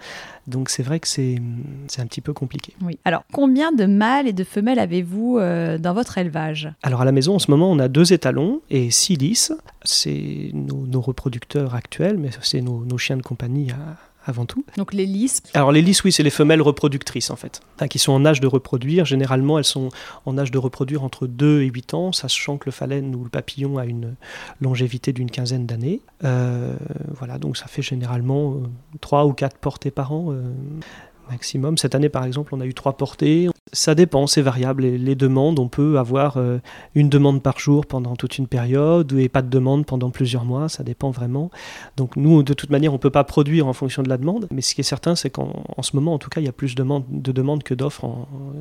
Donc 0.47 0.69
c'est 0.69 0.83
vrai 0.83 0.99
que 0.99 1.07
c'est 1.07 1.39
un 1.97 2.05
petit 2.05 2.21
peu 2.21 2.33
compliqué. 2.33 2.73
Oui. 2.81 2.97
Alors, 3.03 3.23
combien 3.33 3.71
de 3.71 3.85
mâles 3.85 4.27
et 4.27 4.33
de 4.33 4.43
femelles 4.43 4.79
avez-vous 4.79 5.37
euh, 5.37 5.77
dans 5.77 5.93
votre 5.93 6.17
élevage? 6.17 6.71
Alors 6.83 7.01
à 7.01 7.05
la 7.05 7.11
maison, 7.11 7.35
en 7.35 7.39
ce 7.39 7.51
moment, 7.51 7.69
on 7.69 7.79
a 7.79 7.89
deux 7.89 8.13
étalons 8.13 8.61
et 8.69 8.89
six 8.89 9.15
lys. 9.15 9.51
C'est 9.83 10.51
nos, 10.53 11.01
reproducteurs 11.01 11.75
actuels, 11.75 12.17
mais 12.17 12.29
c'est 12.41 12.61
nos, 12.61 12.83
nos, 12.83 12.97
chiens 12.97 13.17
de 13.17 13.21
compagnie 13.21 13.71
à, 13.71 13.97
avant 14.27 14.45
tout. 14.45 14.65
Donc 14.77 14.93
les 14.93 15.05
lys 15.05 15.41
Alors 15.53 15.71
les 15.71 15.81
lys, 15.81 16.03
oui, 16.03 16.11
c'est 16.11 16.23
les 16.23 16.29
femelles 16.29 16.61
reproductrices 16.61 17.31
en 17.31 17.35
fait, 17.35 17.61
qui 17.89 17.99
sont 17.99 18.11
en 18.11 18.25
âge 18.25 18.41
de 18.41 18.47
reproduire. 18.47 19.05
Généralement, 19.05 19.57
elles 19.57 19.63
sont 19.63 19.89
en 20.25 20.37
âge 20.37 20.51
de 20.51 20.57
reproduire 20.57 21.03
entre 21.03 21.27
2 21.27 21.61
et 21.61 21.67
8 21.67 21.93
ans, 21.93 22.11
sachant 22.11 22.57
que 22.57 22.65
le 22.65 22.71
phalène 22.71 23.15
ou 23.15 23.23
le 23.23 23.29
papillon 23.29 23.77
a 23.77 23.85
une 23.85 24.15
longévité 24.61 25.13
d'une 25.13 25.31
quinzaine 25.31 25.65
d'années. 25.65 26.01
Euh, 26.23 26.75
voilà, 27.15 27.37
donc 27.37 27.57
ça 27.57 27.67
fait 27.67 27.81
généralement 27.81 28.57
3 29.01 29.21
euh, 29.21 29.27
ou 29.27 29.33
4 29.33 29.57
portées 29.57 29.91
par 29.91 30.11
an. 30.11 30.31
Euh, 30.31 30.51
maximum. 31.29 31.77
Cette 31.77 31.95
année, 31.95 32.09
par 32.09 32.25
exemple, 32.25 32.53
on 32.55 32.61
a 32.61 32.65
eu 32.65 32.73
trois 32.73 32.97
portées. 32.97 33.49
Ça 33.73 33.95
dépend, 33.95 34.27
c'est 34.27 34.41
variable. 34.41 34.83
Les, 34.83 35.15
demandes, 35.15 35.59
on 35.59 35.67
peut 35.67 35.97
avoir 35.97 36.37
euh, 36.37 36.59
une 36.95 37.09
demande 37.09 37.41
par 37.41 37.59
jour 37.59 37.85
pendant 37.85 38.15
toute 38.15 38.37
une 38.37 38.47
période 38.47 39.11
et 39.13 39.29
pas 39.29 39.41
de 39.41 39.49
demande 39.49 39.85
pendant 39.85 40.09
plusieurs 40.09 40.45
mois. 40.45 40.69
Ça 40.69 40.83
dépend 40.83 41.11
vraiment. 41.11 41.51
Donc 41.97 42.15
nous, 42.15 42.43
de 42.43 42.53
toute 42.53 42.69
manière, 42.69 42.91
on 42.91 42.97
ne 42.97 43.01
peut 43.01 43.09
pas 43.09 43.23
produire 43.23 43.67
en 43.67 43.73
fonction 43.73 44.03
de 44.03 44.09
la 44.09 44.17
demande. 44.17 44.47
Mais 44.51 44.61
ce 44.61 44.75
qui 44.75 44.81
est 44.81 44.85
certain, 44.85 45.15
c'est 45.15 45.29
qu'en 45.29 45.81
ce 45.81 45.95
moment, 45.95 46.13
en 46.13 46.19
tout 46.19 46.29
cas, 46.29 46.41
il 46.41 46.45
y 46.45 46.49
a 46.49 46.53
plus 46.53 46.75
de, 46.75 46.85
de 47.09 47.31
demandes 47.31 47.63
que 47.63 47.73
d'offres 47.73 48.05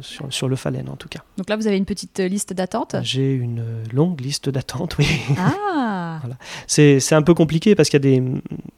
sur, 0.00 0.32
sur, 0.32 0.48
le 0.48 0.56
phalène, 0.56 0.88
en 0.88 0.96
tout 0.96 1.08
cas. 1.08 1.20
Donc 1.36 1.48
là, 1.48 1.56
vous 1.56 1.66
avez 1.66 1.76
une 1.76 1.84
petite 1.84 2.18
liste 2.20 2.52
d'attente? 2.52 2.96
J'ai 3.02 3.32
une 3.32 3.64
longue 3.92 4.20
liste 4.20 4.48
d'attente, 4.48 4.96
oui. 4.98 5.06
Ah 5.38 6.18
voilà. 6.22 6.36
C'est 6.66 7.12
un 7.12 7.22
peu 7.22 7.34
compliqué 7.34 7.74
parce 7.74 7.88
qu'il 7.88 8.04
y 8.04 8.06
a 8.06 8.20
des... 8.20 8.22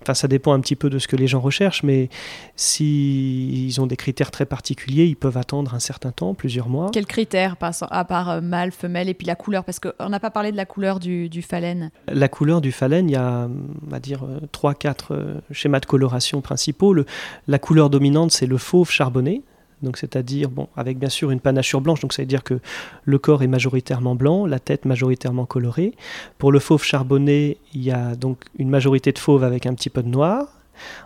Enfin, 0.02 0.14
ça 0.14 0.28
dépend 0.28 0.52
un 0.52 0.60
petit 0.60 0.76
peu 0.76 0.90
de 0.90 0.98
ce 0.98 1.08
que 1.08 1.16
les 1.16 1.26
gens 1.26 1.40
recherchent, 1.40 1.82
mais 1.82 2.08
si 2.56 3.70
ont 3.80 3.86
des 3.86 3.96
critères 3.96 4.30
très 4.30 4.46
particuliers, 4.46 5.06
ils 5.06 5.16
peuvent 5.16 5.36
attendre 5.36 5.74
un 5.74 5.78
certain 5.78 6.12
temps, 6.12 6.34
plusieurs 6.34 6.68
mois. 6.68 6.90
Quels 6.92 7.06
critères, 7.06 7.56
à 7.60 8.04
part 8.04 8.30
euh, 8.30 8.40
mâle, 8.40 8.72
femelle, 8.72 9.08
et 9.08 9.14
puis 9.14 9.26
la 9.26 9.36
couleur? 9.36 9.64
Parce 9.64 9.80
qu'on 9.80 10.08
n'a 10.08 10.20
pas 10.20 10.30
parlé 10.30 10.52
de 10.52 10.56
la 10.56 10.66
couleur 10.66 11.00
du, 11.00 11.28
du, 11.28 11.42
phalène. 11.42 11.90
La 12.08 12.28
couleur 12.28 12.60
du 12.60 12.72
phalène, 12.72 13.08
il 13.08 13.12
y 13.12 13.16
a, 13.16 13.48
on 13.48 13.90
va 13.90 14.00
dire, 14.00 14.24
3-4 14.52 14.86
euh, 14.88 14.94
euh, 15.10 15.40
schémas 15.52 15.80
de 15.80 15.86
coloration 15.86 16.40
principaux. 16.40 16.92
Le, 16.92 17.04
la 17.46 17.58
couleur 17.58 17.90
dominante, 17.90 18.32
c'est 18.32 18.46
le 18.46 18.58
fauve 18.58 18.90
charbonné. 18.90 19.42
Donc, 19.82 19.96
c'est-à-dire, 19.96 20.50
bon, 20.50 20.68
avec 20.76 20.98
bien 20.98 21.08
sûr 21.08 21.30
une 21.30 21.40
panachure 21.40 21.80
blanche, 21.80 22.00
donc 22.00 22.12
ça 22.12 22.22
veut 22.22 22.26
dire 22.26 22.42
que 22.42 22.58
le 23.04 23.18
corps 23.18 23.42
est 23.42 23.48
majoritairement 23.48 24.16
blanc, 24.16 24.44
la 24.44 24.58
tête 24.58 24.84
majoritairement 24.84 25.46
colorée. 25.46 25.94
Pour 26.38 26.50
le 26.50 26.58
fauve 26.58 26.82
charbonné, 26.82 27.58
il 27.74 27.84
y 27.84 27.92
a 27.92 28.16
donc 28.16 28.40
une 28.58 28.70
majorité 28.70 29.12
de 29.12 29.18
fauve 29.18 29.44
avec 29.44 29.66
un 29.66 29.74
petit 29.74 29.90
peu 29.90 30.02
de 30.02 30.08
noir, 30.08 30.57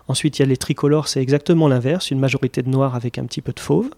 Ensuite, 0.07 0.39
il 0.39 0.41
y 0.41 0.45
a 0.45 0.47
les 0.47 0.57
tricolores, 0.57 1.07
c'est 1.07 1.21
exactement 1.21 1.67
l'inverse, 1.67 2.11
une 2.11 2.19
majorité 2.19 2.61
de 2.61 2.69
noir 2.69 2.95
avec 2.95 3.17
un 3.17 3.25
petit 3.25 3.41
peu 3.41 3.53
de 3.53 3.59
fauve. 3.59 3.89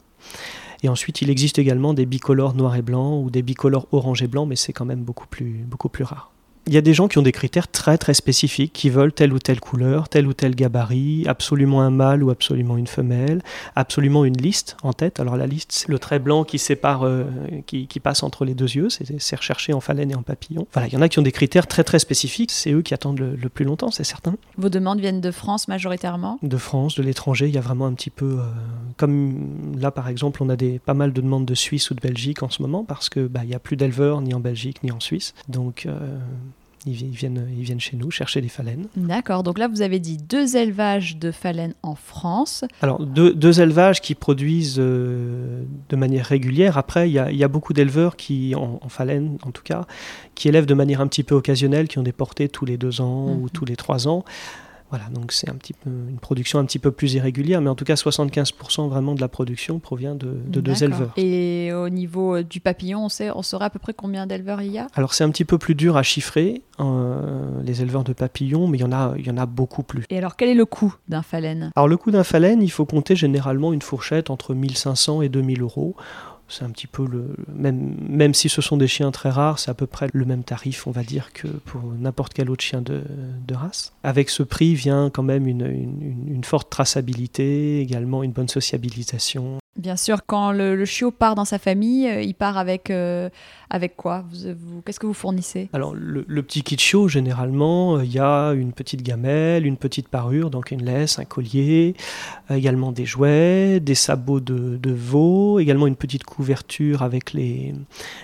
Et 0.84 0.90
ensuite, 0.90 1.22
il 1.22 1.30
existe 1.30 1.58
également 1.58 1.94
des 1.94 2.06
bicolores 2.06 2.54
noir 2.54 2.76
et 2.76 2.82
blanc 2.82 3.20
ou 3.20 3.30
des 3.30 3.42
bicolores 3.42 3.88
orange 3.92 4.22
et 4.22 4.28
blanc, 4.28 4.46
mais 4.46 4.56
c'est 4.56 4.74
quand 4.74 4.86
même 4.86 5.04
beaucoup 5.04 5.28
plus, 5.28 5.64
beaucoup 5.66 5.90
plus 5.90 6.04
rare 6.04 6.32
il 6.68 6.74
y 6.74 6.78
a 6.78 6.82
des 6.82 6.94
gens 6.94 7.08
qui 7.08 7.18
ont 7.18 7.22
des 7.22 7.32
critères 7.32 7.68
très 7.68 7.98
très 7.98 8.14
spécifiques, 8.14 8.74
qui 8.74 8.90
veulent 8.90 9.14
telle 9.14 9.34
ou 9.34 9.40
telle 9.40 9.60
couleur, 9.60 10.10
tel 10.10 10.28
ou 10.28 10.34
tel 10.34 10.56
gabarit, 10.56 11.26
absolument 11.28 11.82
un 11.82 11.92
mâle 11.92 12.24
ou 12.24 12.32
absolument 12.32 12.78
une 12.78 12.88
femelle, 12.88 13.42
absolument 13.76 14.26
une 14.26 14.38
liste 14.38 14.76
en 14.84 14.94
tête. 14.94 15.20
Alors 15.20 15.38
la 15.38 15.46
liste, 15.46 15.72
c'est 15.72 15.90
le 15.90 16.00
trait 16.00 16.20
blanc 16.20 16.44
qui 16.44 16.58
sépare, 16.58 17.06
euh, 17.06 17.26
qui, 17.68 17.88
passe 18.00 18.24
entre 18.24 18.46
les 18.46 18.54
deux 18.54 18.70
yeux, 18.76 18.88
c'est 18.90 19.36
recherché 19.36 19.74
en 19.74 19.80
phalène 19.80 20.12
et 20.12 20.16
en 20.16 20.22
papillon. 20.22 20.68
Voilà, 20.74 20.88
il 20.88 20.94
y 20.94 20.98
en 20.98 21.02
a 21.02 21.10
qui 21.10 21.20
ont 21.20 21.24
des 21.24 21.32
critères 21.32 21.68
très 21.68 21.84
très 21.84 22.00
spécifiques, 22.00 22.52
c'est 22.52 22.72
eux 22.72 22.82
qui 22.82 22.94
attendent 22.94 23.20
le, 23.20 23.50
plus 23.50 23.66
longtemps, 23.66 23.92
c'est 23.92 24.04
certain. 24.04 24.36
Vos 24.58 24.70
demandes 24.70 25.00
viennent 25.00 25.22
de 25.22 25.32
France 25.32 25.68
majoritairement? 25.68 26.40
De 26.42 26.58
France, 26.58 26.96
de 26.96 27.04
l'étranger, 27.04 27.48
il 27.48 27.56
y 27.56 27.58
a 27.58 27.62
vraiment 27.62 27.86
un 27.86 27.94
petit 27.94 28.10
peu, 28.10 28.40
euh, 28.40 28.44
comme 28.98 29.76
là 29.80 29.92
par 29.92 30.10
exemple, 30.10 30.44
on 30.44 30.50
a 30.50 30.56
des, 30.56 30.80
pas 30.80 30.94
mal 30.94 31.14
de 31.14 31.22
demandes 31.22 31.46
de 31.46 31.56
Suisse 31.56 31.90
ou 31.92 31.94
de 31.94 32.02
Belgique 32.02 32.44
en 32.44 32.50
ce 32.50 32.62
moment, 32.62 32.84
parce 32.84 33.10
que 33.10 33.28
bah, 33.28 33.42
il 33.44 33.50
n'y 33.50 33.56
a 33.56 33.60
plus 33.60 33.78
d'éleveurs 33.78 34.22
ni 34.22 34.34
en 34.34 34.40
Belgique 34.40 34.84
ni 34.84 34.92
en 34.92 35.00
Suisse. 35.00 35.34
Donc 35.48 35.86
euh, 35.86 36.18
ils, 36.86 36.94
viennent, 36.94 37.48
ils 37.58 37.64
viennent 37.64 37.80
chez 37.80 37.98
nous 37.98 38.12
chercher 38.12 38.42
des 38.42 38.50
phalènes. 38.50 38.88
D'accord, 38.96 39.44
donc 39.44 39.58
là 39.58 39.68
vous 39.68 39.82
avez 39.82 40.00
dit 40.00 40.18
deux 40.18 40.56
élevages 40.56 41.18
de 41.18 41.32
phalènes 41.32 41.74
en 41.84 41.96
France. 41.96 42.64
Alors 42.82 43.04
deux, 43.04 43.34
deux 43.34 43.62
élevages 43.62 44.02
qui 44.02 44.16
produisent 44.16 44.78
euh, 44.80 45.64
de 45.90 45.96
manière 45.96 46.26
régulière. 46.26 46.78
Après, 46.78 47.10
il 47.10 47.14
y 47.14 47.20
a, 47.20 47.32
y 47.32 47.44
a 47.44 47.48
beaucoup 47.48 47.74
d'éleveurs 47.74 48.16
qui, 48.16 48.56
en, 48.56 48.80
en 48.82 48.90
phalène 48.90 49.38
en 49.44 49.52
tout 49.52 49.64
cas, 49.64 49.86
qui 50.36 50.48
élèvent 50.48 50.66
de 50.66 50.74
manière 50.74 51.02
un 51.02 51.08
petit 51.08 51.24
peu 51.24 51.36
occasionnelle, 51.36 51.88
qui 51.88 51.98
ont 51.98 52.04
des 52.04 52.12
portées 52.12 52.50
tous 52.50 52.66
les 52.66 52.78
deux 52.78 53.02
ans 53.02 53.28
ou 53.30 53.44
mhm. 53.44 53.50
tous 53.50 53.66
les 53.66 53.76
trois 53.76 54.08
ans. 54.08 54.24
Voilà, 54.96 55.10
donc 55.10 55.34
c'est 55.34 55.50
un 55.50 55.56
petit 55.56 55.74
peu 55.74 55.90
une 55.90 56.20
production 56.20 56.58
un 56.58 56.64
petit 56.64 56.80
peu 56.80 56.90
plus 56.90 57.16
irrégulière, 57.16 57.60
mais 57.60 57.70
en 57.70 57.76
tout 57.76 57.84
cas 57.84 57.96
75% 57.96 58.88
vraiment 58.88 59.14
de 59.14 59.20
la 59.20 59.28
production 59.28 59.80
provient 59.80 60.16
de, 60.16 60.38
deux 60.48 60.86
éleveurs. 60.86 61.12
Et 61.18 61.74
au 61.74 61.90
niveau 61.90 62.38
euh, 62.38 62.44
du 62.44 62.62
papillon, 62.62 63.04
on, 63.04 63.10
sait, 63.10 63.30
on 63.30 63.42
saurait 63.42 63.66
à 63.66 63.70
peu 63.70 63.78
près 63.78 63.94
combien 63.94 64.26
d'éleveurs 64.26 64.62
il 64.62 64.72
y 64.72 64.78
a? 64.78 64.88
Alors 64.94 65.14
c'est 65.14 65.26
un 65.26 65.32
petit 65.32 65.44
peu 65.44 65.58
plus 65.58 65.76
dur 65.76 65.98
à 65.98 66.04
chiffrer, 66.04 66.62
euh, 66.80 67.62
les 67.62 67.82
éleveurs 67.82 68.06
de 68.06 68.14
papillons, 68.14 68.70
mais 68.70 68.78
il 68.78 68.82
y, 68.82 68.84
en 68.86 68.94
a, 68.94 69.16
il 69.18 69.28
y 69.28 69.30
en 69.30 69.36
a 69.36 69.46
beaucoup 69.46 69.84
plus. 69.84 70.06
Et 70.10 70.18
alors 70.18 70.38
quel 70.38 70.48
est 70.48 70.54
le 70.54 70.66
coût 70.66 70.96
d'un 71.10 71.24
phalène? 71.24 71.74
Alors 71.76 71.90
le 71.90 71.98
coût 71.98 72.12
d'un 72.12 72.24
phalène, 72.24 72.64
il 72.64 72.72
faut 72.72 72.86
compter 72.86 73.18
généralement 73.18 73.74
une 73.74 73.82
fourchette 73.82 74.30
entre 74.30 74.54
1500 74.54 75.24
et 75.24 75.28
2000 75.28 75.62
euros. 75.62 75.98
C'est 76.48 76.64
un 76.64 76.70
petit 76.70 76.88
peu 76.88 77.06
le 77.06 77.36
même, 77.54 77.96
même 78.08 78.34
si 78.34 78.50
ce 78.50 78.62
sont 78.62 78.78
des 78.78 78.88
chiens 78.88 79.12
très 79.12 79.30
rares, 79.30 79.60
c'est 79.60 79.72
à 79.72 79.74
peu 79.74 79.88
près 79.88 80.08
le 80.14 80.26
même 80.26 80.44
tarif, 80.44 80.88
on 80.88 80.92
va 80.92 81.04
dire, 81.04 81.34
que 81.34 81.48
pour 81.48 81.82
n'importe 81.84 82.34
quel 82.34 82.50
autre 82.50 82.64
chien 82.64 82.82
de, 82.82 83.04
race. 83.54 83.94
Avec 84.04 84.30
ce 84.30 84.44
prix 84.44 84.76
vient 84.76 85.10
quand 85.10 85.24
même 85.24 85.48
une, 85.48 85.66
une, 85.66 86.26
une, 86.28 86.44
forte 86.44 86.70
traçabilité, 86.70 87.80
également 87.80 88.22
une 88.22 88.34
bonne 88.34 88.50
sociabilisation. 88.50 89.60
Bien 89.78 89.98
sûr, 89.98 90.26
quand 90.26 90.54
le, 90.54 90.86
chiot 90.86 91.12
part 91.12 91.36
dans 91.36 91.44
sa 91.44 91.60
famille, 91.60 92.08
euh, 92.08 92.22
il 92.22 92.34
part 92.34 92.58
avec, 92.58 92.90
euh, 92.90 93.30
avec 93.70 93.96
quoi 93.96 94.26
vous, 94.30 94.82
Qu'est-ce 94.86 95.00
que 95.00 95.08
vous 95.08 95.14
fournissez? 95.14 95.70
Alors, 95.74 95.94
le, 95.96 96.24
petit 96.44 96.64
kit 96.64 96.78
chiot, 96.78 97.08
généralement, 97.08 97.98
euh, 97.98 98.06
il 98.06 98.12
y 98.12 98.20
a 98.20 98.52
une 98.52 98.74
petite 98.74 99.02
gamelle, 99.02 99.66
une 99.66 99.78
petite 99.78 100.08
parure, 100.08 100.50
donc 100.50 100.72
une 100.72 100.84
laisse, 100.84 101.20
un 101.20 101.26
collier, 101.26 101.96
également 102.50 102.92
des 102.92 103.06
jouets, 103.06 103.80
des 103.80 103.96
sabots 103.96 104.40
de, 104.40 104.78
de, 104.78 104.92
veau, 104.92 105.60
également 105.60 105.88
une 105.88 105.96
petite 105.96 106.24
couverture 106.24 107.02
avec 107.04 107.34
les, 107.34 107.74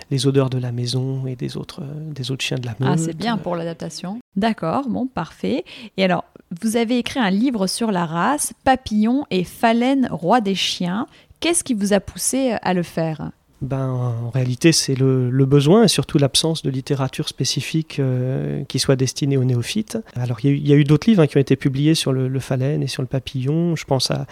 les 0.09 0.27
odeurs 0.27 0.49
de 0.49 0.57
la 0.57 0.71
maison 0.71 1.25
et 1.25 1.35
des 1.35 1.57
autres, 1.57 1.81
des 1.83 2.31
autres 2.31 2.43
chiens 2.43 2.57
de 2.57 2.65
la 2.65 2.75
meute. 2.79 2.89
Ah, 2.91 2.97
c'est 2.97 3.17
bien 3.17 3.37
pour 3.37 3.55
l'adaptation. 3.55 4.19
D'accord, 4.35 4.87
bon, 4.87 5.07
parfait. 5.07 5.65
Et 5.97 6.03
alors, 6.03 6.25
vous 6.61 6.75
avez 6.77 6.97
écrit 6.97 7.19
un 7.19 7.29
livre 7.29 7.67
sur 7.67 7.91
la 7.91 8.05
race, 8.05 8.53
Papillon 8.63 9.25
et 9.29 9.43
Phalène, 9.43 10.07
roi 10.11 10.41
des 10.41 10.55
chiens. 10.55 11.07
Qu'est-ce 11.39 11.63
qui 11.63 11.73
vous 11.73 11.93
a 11.93 11.99
poussé 11.99 12.55
à 12.61 12.73
le 12.73 12.83
faire? 12.83 13.31
Ben, 13.61 13.89
en 13.89 14.29
réalité, 14.31 14.71
c'est 14.71 14.95
le, 14.95 15.29
besoin 15.45 15.83
et 15.83 15.87
surtout 15.87 16.17
l'absence 16.17 16.63
de 16.63 16.69
littérature 16.69 17.27
spécifique 17.27 17.99
euh, 17.99 18.63
qui 18.65 18.79
soit 18.79 18.95
destinée 18.95 19.37
aux 19.37 19.43
néophytes. 19.43 19.99
Alors, 20.15 20.39
il 20.43 20.67
y 20.67 20.73
a 20.73 20.75
eu, 20.75 20.83
d'autres 20.83 21.09
livres 21.09 21.21
hein, 21.21 21.27
qui 21.27 21.37
ont 21.37 21.41
été 21.41 21.55
publiés 21.55 21.93
sur 21.93 22.11
le, 22.11 22.39
phalène 22.39 22.81
et 22.81 22.87
sur 22.87 23.03
le 23.03 23.07
papillon. 23.07 23.75
Je 23.75 23.85
pense 23.85 24.09
à, 24.11 24.25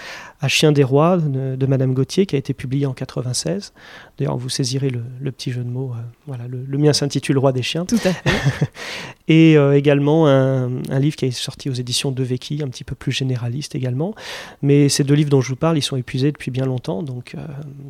Chien 0.47 0.71
des 0.71 0.83
rois 0.83 1.17
de, 1.17 1.65
Madame 1.67 1.93
Gauthier 1.93 2.25
qui 2.25 2.35
a 2.35 2.39
été 2.39 2.53
publié 2.53 2.87
en 2.87 2.93
96. 2.93 3.73
D'ailleurs, 4.19 4.38
vous 4.38 4.49
saisirez 4.49 4.89
le, 4.89 5.32
petit 5.32 5.51
jeu 5.51 5.63
de 5.63 5.69
mots. 5.69 5.93
Euh, 5.95 6.01
voilà, 6.27 6.43
le, 6.47 6.77
mien 6.77 6.91
s'intitule 6.91 7.38
Roi 7.38 7.53
des 7.53 7.62
chiens. 7.62 7.86
Tout 7.86 7.95
à 8.03 8.12
fait. 8.12 8.29
et 9.29 9.58
euh, 9.58 9.77
également 9.77 10.27
un, 10.27 10.67
livre 10.99 11.15
qui 11.15 11.25
est 11.25 11.32
sorti 11.32 11.69
aux 11.69 11.73
éditions 11.73 12.12
de 12.12 12.21
Vecchi, 12.21 12.60
un 12.62 12.67
petit 12.67 12.84
peu 12.84 12.95
plus 12.95 13.13
généraliste 13.13 13.75
également. 13.75 14.13
Mais 14.62 14.89
ces 14.89 15.05
deux 15.05 15.13
livres 15.13 15.29
dont 15.29 15.39
je 15.39 15.47
vous 15.47 15.55
parle, 15.55 15.77
ils 15.77 15.82
sont 15.82 15.95
épuisés 15.95 16.34
depuis 16.34 16.51
bien 16.51 16.65
longtemps. 16.65 17.01
Donc 17.01 17.38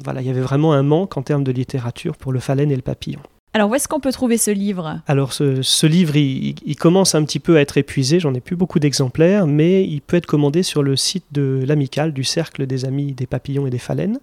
voilà, 0.04 0.22
il 0.22 0.28
y 0.28 0.30
avait 0.30 0.39
vraiment 0.39 0.74
un 0.74 0.84
manque 0.84 1.18
en 1.18 1.24
termes 1.24 1.44
de 1.44 1.52
littérature 1.52 2.15
pour 2.15 2.32
le 2.32 2.39
phalène 2.39 2.72
et 2.72 2.76
le 2.76 2.84
papillon. 2.84 3.22
Alors 3.56 3.72
où 3.72 3.76
est-ce 3.76 3.88
qu'on 3.88 4.00
peut 4.00 4.12
trouver 4.12 4.38
ce 4.38 4.52
livre? 4.52 5.02
Alors 5.08 5.34
ce, 5.34 5.86
livre, 5.88 6.16
il, 6.16 6.76
commence 6.76 7.16
un 7.16 7.24
petit 7.24 7.40
peu 7.40 7.58
à 7.58 7.62
être 7.62 7.78
épuisé, 7.78 8.20
j'en 8.20 8.36
ai 8.36 8.42
plus 8.42 8.56
beaucoup 8.56 8.78
d'exemplaires, 8.78 9.48
mais 9.48 9.84
il 9.84 10.02
peut 10.02 10.18
être 10.18 10.28
commandé 10.28 10.62
sur 10.62 10.84
le 10.84 10.96
site 10.96 11.26
de 11.32 11.64
l'Amical, 11.66 12.14
du 12.14 12.24
Cercle 12.24 12.68
des 12.68 12.86
Amis 12.86 13.14
des 13.14 13.26
Papillons 13.26 13.66
et 13.66 13.72
des 13.72 13.80
Phalènes. 13.80 14.20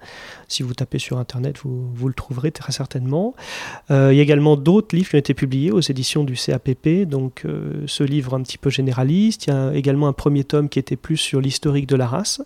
Si 0.47 0.63
vous 0.63 0.75
tapez 0.75 1.01
sur 1.01 1.19
Internet, 1.19 1.57
vous, 1.65 1.91
vous 1.93 2.07
le 2.07 2.15
trouverez 2.15 2.53
très 2.53 2.71
certainement. 2.71 3.35
Euh, 3.91 4.11
il 4.13 4.17
y 4.17 4.21
a 4.21 4.23
également 4.23 4.57
d'autres 4.57 4.95
livres 4.95 5.11
qui 5.11 5.17
ont 5.17 5.19
été 5.19 5.35
publiés 5.35 5.73
aux 5.73 5.81
éditions 5.81 6.23
du 6.23 6.35
CAPP, 6.35 7.09
donc 7.09 7.43
euh, 7.45 7.83
ce 7.87 8.05
livre 8.05 8.35
un 8.35 8.43
petit 8.43 8.59
peu 8.59 8.71
généraliste. 8.71 9.49
Il 9.49 9.51
y 9.51 9.53
a 9.53 9.75
également 9.75 10.07
un 10.07 10.13
premier 10.13 10.45
tome 10.45 10.69
qui 10.69 10.79
était 10.79 10.95
plus 10.95 11.17
sur 11.17 11.41
l'historique 11.41 11.89
de 11.89 11.97
la 11.97 12.07
race. 12.07 12.41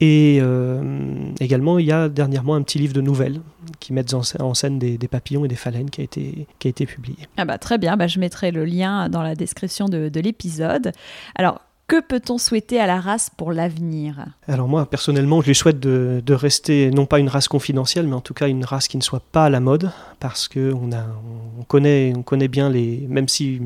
Et 0.00 0.38
euh, 0.40 1.32
également, 1.40 1.78
il 1.78 1.86
y 1.86 1.92
a 1.92 2.08
dernièrement 2.08 2.54
un 2.54 2.62
petit 2.62 2.78
livre 2.78 2.94
de 2.94 3.00
nouvelles 3.00 3.40
qui 3.80 3.92
met 3.92 4.04
en 4.14 4.54
scène 4.54 4.78
des, 4.78 4.96
papillons 5.08 5.44
et 5.44 5.48
des 5.48 5.56
phalènes 5.56 5.90
qui 5.90 6.00
a 6.00 6.04
été, 6.04 6.46
qui 6.58 6.68
a 6.68 6.70
été 6.70 6.86
publié. 6.86 7.16
Ah 7.36 7.44
bah, 7.44 7.58
très 7.58 7.78
bien, 7.78 7.96
bah, 7.96 8.06
je 8.06 8.20
mettrai 8.20 8.52
le 8.52 8.64
lien 8.64 9.08
dans 9.08 9.22
la 9.22 9.34
description 9.34 9.86
de, 9.86 10.08
de 10.08 10.20
l'épisode. 10.20 10.92
Alors, 11.34 11.62
que 11.88 12.00
peut-on 12.00 12.38
souhaiter 12.38 12.78
à 12.78 12.86
la 12.86 13.00
race 13.00 13.30
pour 13.34 13.50
l'avenir? 13.50 14.26
Alors 14.46 14.68
moi, 14.68 14.88
personnellement, 14.88 15.40
je 15.40 15.46
lui 15.46 15.54
souhaite 15.54 15.80
de, 15.80 16.22
de, 16.24 16.34
rester 16.34 16.90
non 16.90 17.06
pas 17.06 17.18
une 17.18 17.30
race 17.30 17.48
confidentielle, 17.48 18.06
mais 18.06 18.14
en 18.14 18.20
tout 18.20 18.34
cas 18.34 18.46
une 18.46 18.64
race 18.64 18.88
qui 18.88 18.98
ne 18.98 19.02
soit 19.02 19.22
pas 19.32 19.46
à 19.46 19.50
la 19.50 19.60
mode, 19.60 19.90
parce 20.20 20.48
qu'on 20.48 20.90
on 20.92 21.64
connaît, 21.64 22.12
on 22.14 22.22
connaît 22.22 22.48
bien 22.48 22.68
les... 22.68 23.06
Même 23.08 23.26
si 23.26 23.62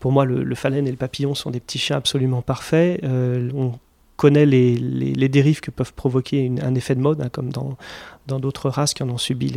pour 0.00 0.12
moi 0.12 0.24
le, 0.24 0.42
le 0.42 0.54
phalène 0.54 0.88
et 0.88 0.90
le 0.90 0.96
papillon 0.96 1.34
sont 1.34 1.50
des 1.50 1.60
petits 1.60 1.78
chiens 1.78 1.98
absolument 1.98 2.40
parfaits, 2.40 3.04
euh, 3.04 3.50
on 3.54 3.72
connaît 4.16 4.46
les, 4.46 4.76
les, 4.76 5.28
dérives 5.28 5.60
que 5.60 5.70
peuvent 5.70 5.94
provoquer 5.94 6.50
un 6.62 6.74
effet 6.74 6.94
de 6.94 7.00
mode, 7.00 7.20
hein, 7.20 7.28
comme 7.30 7.50
dans 7.50 7.76
dans 8.26 8.38
d'autres 8.38 8.68
races 8.68 8.94
qui 8.94 9.02
en 9.02 9.08
ont 9.10 9.18
subi 9.18 9.48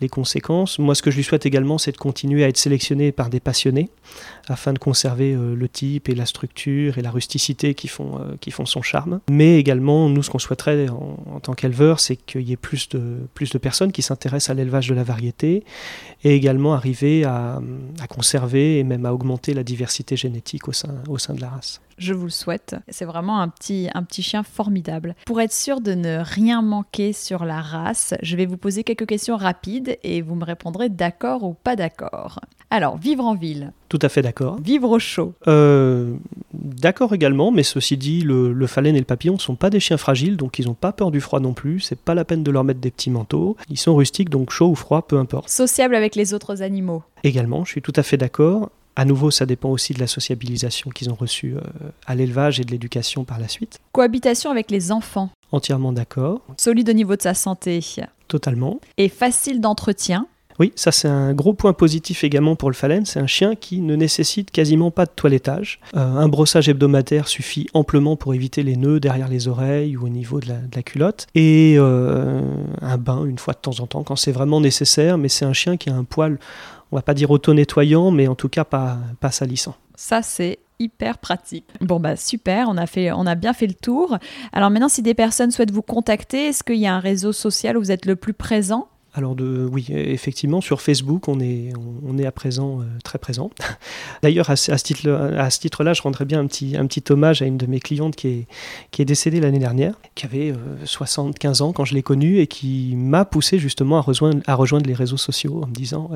les, 0.00 0.08
conséquences. 0.08 0.78
Moi, 0.78 0.94
ce 0.94 1.02
que 1.02 1.10
je 1.10 1.16
lui 1.16 1.24
souhaite 1.24 1.44
également, 1.44 1.76
c'est 1.76 1.92
de 1.92 1.96
continuer 1.96 2.44
à 2.44 2.48
être 2.48 2.56
sélectionné 2.56 3.12
par 3.12 3.30
des 3.30 3.40
passionnés, 3.40 3.90
afin 4.48 4.72
de 4.72 4.78
conserver 4.78 5.34
euh, 5.34 5.54
le 5.54 5.68
type 5.68 6.08
et 6.08 6.14
la 6.14 6.24
structure 6.24 6.98
et 6.98 7.02
la 7.02 7.10
rusticité 7.10 7.74
qui 7.74 7.88
font, 7.88 8.18
euh, 8.18 8.36
qui 8.40 8.50
font 8.50 8.64
son 8.64 8.80
charme. 8.80 9.20
Mais 9.28 9.58
également, 9.58 10.08
nous, 10.08 10.22
ce 10.22 10.30
qu'on 10.30 10.38
souhaiterait 10.38 10.88
en, 10.88 11.40
tant 11.40 11.52
qu'éleveur, 11.52 12.00
c'est 12.00 12.16
qu'il 12.16 12.42
y 12.42 12.52
ait 12.52 12.56
plus 12.56 12.88
de, 12.88 13.18
plus 13.34 13.50
de 13.50 13.58
personnes 13.58 13.92
qui 13.92 14.02
s'intéressent 14.02 14.50
à 14.50 14.54
l'élevage 14.54 14.88
de 14.88 14.94
la 14.94 15.04
variété, 15.04 15.64
et 16.24 16.34
également 16.34 16.74
arriver 16.74 17.24
à, 17.24 17.60
à, 18.00 18.06
conserver 18.06 18.78
et 18.78 18.84
même 18.84 19.04
à 19.04 19.12
augmenter 19.12 19.54
la 19.54 19.62
diversité 19.62 20.16
génétique 20.16 20.68
au 20.68 20.72
sein, 20.72 20.94
au 21.08 21.18
sein 21.18 21.34
de 21.34 21.40
la 21.40 21.50
race. 21.50 21.80
Je 21.98 22.14
vous 22.14 22.24
le 22.24 22.30
souhaite. 22.30 22.76
C'est 22.88 23.04
vraiment 23.04 23.40
un 23.40 23.48
petit, 23.48 23.88
un 23.92 24.04
petit 24.04 24.22
chien 24.22 24.44
formidable. 24.44 25.16
Pour 25.26 25.40
être 25.40 25.52
sûr 25.52 25.80
de 25.80 25.94
ne 25.94 26.18
rien 26.22 26.62
manquer 26.62 27.12
sur 27.12 27.44
la 27.44 27.60
race, 27.68 28.14
je 28.22 28.36
vais 28.36 28.46
vous 28.46 28.56
poser 28.56 28.84
quelques 28.84 29.06
questions 29.06 29.36
rapides 29.36 29.98
et 30.02 30.22
vous 30.22 30.34
me 30.34 30.44
répondrez 30.44 30.88
d'accord 30.88 31.44
ou 31.44 31.54
pas 31.54 31.76
d'accord. 31.76 32.40
Alors, 32.70 32.98
vivre 32.98 33.24
en 33.24 33.34
ville. 33.34 33.72
Tout 33.88 33.98
à 34.02 34.08
fait 34.08 34.20
d'accord. 34.20 34.58
Vivre 34.60 34.90
au 34.90 34.98
chaud. 34.98 35.32
Euh, 35.46 36.14
d'accord 36.52 37.14
également, 37.14 37.50
mais 37.50 37.62
ceci 37.62 37.96
dit, 37.96 38.20
le, 38.20 38.52
le 38.52 38.66
phalène 38.66 38.94
et 38.94 38.98
le 38.98 39.04
papillon 39.04 39.34
ne 39.34 39.38
sont 39.38 39.54
pas 39.54 39.70
des 39.70 39.80
chiens 39.80 39.96
fragiles, 39.96 40.36
donc 40.36 40.58
ils 40.58 40.66
n'ont 40.66 40.74
pas 40.74 40.92
peur 40.92 41.10
du 41.10 41.20
froid 41.20 41.40
non 41.40 41.54
plus. 41.54 41.80
C'est 41.80 41.98
pas 41.98 42.14
la 42.14 42.24
peine 42.24 42.42
de 42.42 42.50
leur 42.50 42.64
mettre 42.64 42.80
des 42.80 42.90
petits 42.90 43.10
manteaux. 43.10 43.56
Ils 43.70 43.78
sont 43.78 43.96
rustiques, 43.96 44.28
donc 44.28 44.50
chaud 44.50 44.68
ou 44.68 44.74
froid, 44.74 45.02
peu 45.02 45.18
importe. 45.18 45.48
Sociable 45.48 45.94
avec 45.94 46.14
les 46.14 46.34
autres 46.34 46.62
animaux. 46.62 47.02
Également, 47.24 47.64
je 47.64 47.70
suis 47.70 47.82
tout 47.82 47.92
à 47.96 48.02
fait 48.02 48.18
d'accord. 48.18 48.70
À 48.96 49.04
nouveau, 49.04 49.30
ça 49.30 49.46
dépend 49.46 49.70
aussi 49.70 49.94
de 49.94 50.00
la 50.00 50.08
sociabilisation 50.08 50.90
qu'ils 50.90 51.08
ont 51.08 51.14
reçue 51.14 51.54
euh, 51.54 51.60
à 52.06 52.16
l'élevage 52.16 52.58
et 52.58 52.64
de 52.64 52.72
l'éducation 52.72 53.22
par 53.22 53.38
la 53.38 53.46
suite. 53.46 53.78
Cohabitation 53.92 54.50
avec 54.50 54.72
les 54.72 54.90
enfants. 54.90 55.30
Entièrement 55.52 55.92
d'accord. 55.92 56.42
Solide 56.56 56.90
au 56.90 56.92
niveau 56.92 57.16
de 57.16 57.22
sa 57.22 57.34
santé. 57.34 57.80
Totalement. 58.28 58.80
Et 58.96 59.08
facile 59.08 59.60
d'entretien. 59.60 60.26
Oui, 60.58 60.72
ça 60.74 60.90
c'est 60.90 61.06
un 61.06 61.34
gros 61.34 61.54
point 61.54 61.72
positif 61.72 62.24
également 62.24 62.56
pour 62.56 62.68
le 62.68 62.74
phalène. 62.74 63.06
C'est 63.06 63.20
un 63.20 63.28
chien 63.28 63.54
qui 63.54 63.80
ne 63.80 63.94
nécessite 63.94 64.50
quasiment 64.50 64.90
pas 64.90 65.06
de 65.06 65.12
toilettage. 65.14 65.78
Euh, 65.94 66.00
un 66.00 66.28
brossage 66.28 66.68
hebdomadaire 66.68 67.28
suffit 67.28 67.68
amplement 67.74 68.16
pour 68.16 68.34
éviter 68.34 68.64
les 68.64 68.76
nœuds 68.76 68.98
derrière 68.98 69.28
les 69.28 69.46
oreilles 69.46 69.96
ou 69.96 70.06
au 70.06 70.08
niveau 70.08 70.40
de 70.40 70.48
la, 70.48 70.82
culotte. 70.82 71.28
Et 71.36 71.76
euh, 71.78 72.42
un 72.82 72.98
bain 72.98 73.24
une 73.24 73.38
fois 73.38 73.54
de 73.54 73.60
temps 73.60 73.78
en 73.78 73.86
temps 73.86 74.02
quand 74.02 74.16
c'est 74.16 74.32
vraiment 74.32 74.60
nécessaire. 74.60 75.16
Mais 75.16 75.28
c'est 75.28 75.44
un 75.44 75.52
chien 75.52 75.76
qui 75.76 75.90
a 75.90 75.94
un 75.94 76.04
poil 76.04 76.38
on 76.90 76.96
va 76.96 77.02
pas 77.02 77.14
dire 77.14 77.30
auto-nettoyant, 77.30 78.10
mais 78.10 78.28
en 78.28 78.34
tout 78.34 78.48
cas 78.48 78.64
pas, 78.64 78.98
pas 79.20 79.30
salissant. 79.30 79.76
Ça, 79.94 80.22
c'est 80.22 80.58
hyper 80.78 81.18
pratique. 81.18 81.66
Bon 81.80 82.00
bah 82.00 82.16
super, 82.16 82.68
on 82.68 82.76
a 82.76 82.86
fait, 82.86 83.12
on 83.12 83.26
a 83.26 83.34
bien 83.34 83.52
fait 83.52 83.66
le 83.66 83.74
tour. 83.74 84.18
Alors 84.52 84.70
maintenant, 84.70 84.88
si 84.88 85.02
des 85.02 85.14
personnes 85.14 85.50
souhaitent 85.50 85.72
vous 85.72 85.82
contacter, 85.82 86.46
est-ce 86.46 86.62
qu'il 86.62 86.76
y 86.76 86.86
a 86.86 86.94
un 86.94 87.00
réseau 87.00 87.32
social 87.32 87.76
où 87.76 87.80
vous 87.80 87.92
êtes 87.92 88.06
le 88.06 88.16
plus 88.16 88.34
présent? 88.34 88.88
Alors 89.18 89.34
de, 89.34 89.68
oui, 89.72 89.86
effectivement, 89.90 90.60
sur 90.60 90.80
Facebook, 90.80 91.26
on 91.26 91.40
est, 91.40 91.72
on 92.06 92.16
est 92.18 92.26
à 92.26 92.30
présent 92.30 92.80
euh, 92.80 92.84
très 93.02 93.18
présent. 93.18 93.50
D'ailleurs, 94.22 94.48
à, 94.48 94.54
ce 94.54 94.84
titre-là, 95.58 95.92
je 95.92 96.02
rendrais 96.02 96.24
bien 96.24 96.38
un 96.38 96.46
petit, 96.46 96.76
un 96.76 96.86
petit 96.86 97.02
hommage 97.12 97.42
à 97.42 97.46
une 97.46 97.56
de 97.56 97.66
mes 97.66 97.80
clientes 97.80 98.14
qui 98.14 98.28
est, 98.28 98.46
qui 98.92 99.02
est 99.02 99.04
décédée 99.04 99.40
l'année 99.40 99.58
dernière, 99.58 99.94
qui 100.14 100.24
avait 100.24 100.54
75 100.84 101.60
euh, 101.60 101.64
ans 101.64 101.72
quand 101.72 101.84
je 101.84 101.94
l'ai 101.94 102.02
connue 102.04 102.38
et 102.38 102.46
qui 102.46 102.94
m'a 102.94 103.24
poussé 103.24 103.58
justement 103.58 103.98
à 103.98 104.02
rejoindre, 104.02 104.40
à 104.46 104.54
rejoindre 104.54 104.86
les 104.86 104.94
réseaux 104.94 105.16
sociaux 105.16 105.62
en 105.64 105.66
me 105.66 105.74
disant 105.74 106.10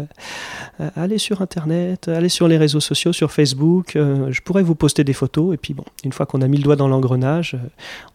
euh, 0.79 0.91
allez 0.95 1.19
sur 1.19 1.43
Internet, 1.43 2.07
allez 2.07 2.29
sur 2.29 2.47
les 2.47 2.57
réseaux 2.57 2.79
sociaux, 2.79 3.13
sur 3.13 3.33
Facebook, 3.33 3.95
je 3.97 4.41
pourrais 4.43 4.63
vous 4.63 4.77
poster 4.77 5.03
des 5.03 5.13
photos. 5.13 5.55
Et 5.55 5.57
puis 5.57 5.75
bon, 5.75 5.85
une 6.05 6.13
fois 6.13 6.25
qu'on 6.25 6.41
a 6.41 6.47
mis 6.47 6.59
le 6.59 6.63
doigt 6.63 6.77
dans 6.77 6.87
l'engrenage, 6.87 7.57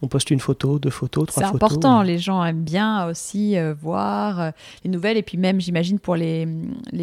on 0.00 0.08
poste 0.08 0.30
une 0.30 0.40
photo, 0.40 0.78
deux 0.78 0.88
photos, 0.88 1.26
trois 1.26 1.42
photos. 1.42 1.58
C'est 1.58 1.64
important, 1.74 2.00
les 2.00 2.18
gens 2.18 2.42
aiment 2.42 2.62
bien 2.62 3.06
aussi 3.06 3.56
voir 3.82 4.52
les 4.84 4.90
nouvelles. 4.90 5.16
Et 5.16 5.22
puis 5.22 5.38
même, 5.38 5.60
j'imagine, 5.60 5.98
pour 5.98 6.16
les, 6.16 6.46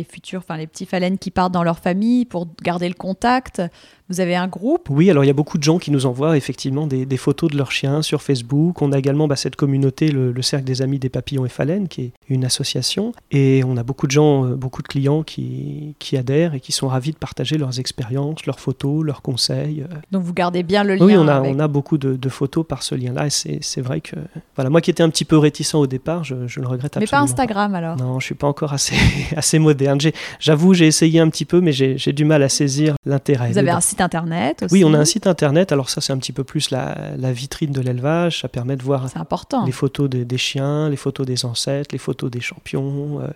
futurs, 0.09 0.39
enfin 0.39 0.57
les 0.57 0.67
petits 0.67 0.85
phalènes 0.85 1.17
qui 1.17 1.31
partent 1.31 1.53
dans 1.53 1.63
leur 1.63 1.79
famille, 1.79 2.25
pour 2.25 2.47
garder 2.61 2.87
le 2.87 2.95
contact, 2.95 3.61
vous 4.09 4.19
avez 4.19 4.35
un 4.35 4.47
groupe? 4.47 4.89
Oui, 4.91 5.09
alors 5.09 5.23
il 5.23 5.27
y 5.27 5.31
a 5.31 5.33
beaucoup 5.33 5.57
de 5.57 5.63
gens 5.63 5.79
qui 5.79 5.89
nous 5.89 6.05
envoient 6.05 6.37
effectivement 6.37 6.85
des, 6.85 7.17
photos 7.17 7.49
de 7.49 7.57
leurs 7.57 7.71
chiens 7.71 8.03
sur 8.03 8.21
Facebook. 8.21 8.81
On 8.81 8.91
a 8.91 8.99
également 8.99 9.27
bah, 9.27 9.35
cette 9.35 9.55
communauté, 9.55 10.09
le, 10.11 10.41
Cercle 10.41 10.65
des 10.65 10.83
Amis 10.83 10.99
des 10.99 11.09
Papillons 11.09 11.45
et 11.45 11.49
Phalènes, 11.49 11.87
qui 11.87 12.01
est 12.01 12.11
une 12.29 12.45
association. 12.45 13.13
Et 13.31 13.63
on 13.65 13.77
a 13.77 13.83
beaucoup 13.83 14.05
de 14.05 14.11
gens, 14.11 14.45
euh, 14.45 14.55
beaucoup 14.55 14.83
de 14.83 14.87
clients 14.87 15.23
qui, 15.23 15.95
qui 15.97 16.17
adhèrent 16.17 16.53
et 16.53 16.59
qui 16.59 16.71
sont 16.71 16.87
ravis 16.87 17.13
de 17.13 17.17
partager 17.17 17.57
leurs 17.57 17.79
expériences, 17.79 18.45
leurs 18.45 18.59
photos, 18.59 19.03
leurs 19.03 19.23
conseils. 19.23 19.81
Euh. 19.81 19.95
Donc 20.11 20.21
vous 20.21 20.33
gardez 20.33 20.61
bien 20.61 20.83
le 20.83 20.95
lien 20.95 21.05
Oui, 21.05 21.17
on 21.17 21.27
a, 21.27 21.41
on 21.41 21.57
a 21.57 21.67
beaucoup 21.67 21.97
de, 21.97 22.29
photos 22.29 22.65
par 22.67 22.83
ce 22.83 22.93
lien-là. 22.93 23.27
Et 23.45 23.59
c'est 23.61 23.81
vrai 23.81 24.01
que, 24.01 24.15
voilà, 24.55 24.69
moi 24.69 24.81
qui 24.81 24.91
étais 24.91 25.03
un 25.03 25.09
petit 25.09 25.25
peu 25.25 25.37
réticent 25.37 25.75
au 25.75 25.87
départ, 25.87 26.23
je, 26.23 26.35
le 26.35 26.67
regrette 26.67 26.97
absolument. 26.97 26.99
Mais 27.01 27.07
pas 27.07 27.19
Instagram 27.21 27.73
alors 27.73 27.97
Non, 27.97 28.19
je 28.19 28.25
suis 28.25 28.35
pas 28.35 28.47
encore 28.47 28.73
assez, 28.73 28.95
assez 29.35 29.57
moderne. 29.57 29.99
J'avoue, 30.39 30.75
j'ai 30.75 30.85
essayé 30.85 31.19
un 31.19 31.29
petit 31.29 31.45
peu, 31.45 31.59
mais 31.59 31.71
j'ai 31.71 32.13
du 32.13 32.25
mal 32.25 32.43
à 32.43 32.49
saisir 32.49 32.95
l'intérêt. 33.05 33.51
Vous 33.51 33.57
avez 33.57 33.71
un 33.71 33.81
internet 34.01 34.63
aussi. 34.63 34.73
Oui, 34.73 34.83
on 34.83 34.93
a 34.93 34.97
un 34.97 35.05
site 35.05 35.27
internet. 35.27 35.71
Alors 35.71 35.89
ça, 35.89 36.01
c'est 36.01 36.13
un 36.13 36.17
petit 36.17 36.31
peu 36.31 36.43
plus 36.43 36.71
la, 36.71 36.95
vitrine 37.31 37.71
de 37.71 37.81
l'élevage. 37.81 38.41
Ça 38.41 38.47
permet 38.47 38.75
de 38.75 38.83
voir 38.83 39.05
important. 39.15 39.65
les 39.65 39.71
photos 39.71 40.09
des 40.09 40.37
chiens, 40.37 40.89
les 40.89 40.95
photos 40.95 41.25
des 41.25 41.45
ancêtres, 41.45 41.89
les 41.91 41.97
photos 41.97 42.31
des 42.31 42.41
champions, 42.41 43.21
euh, 43.21 43.27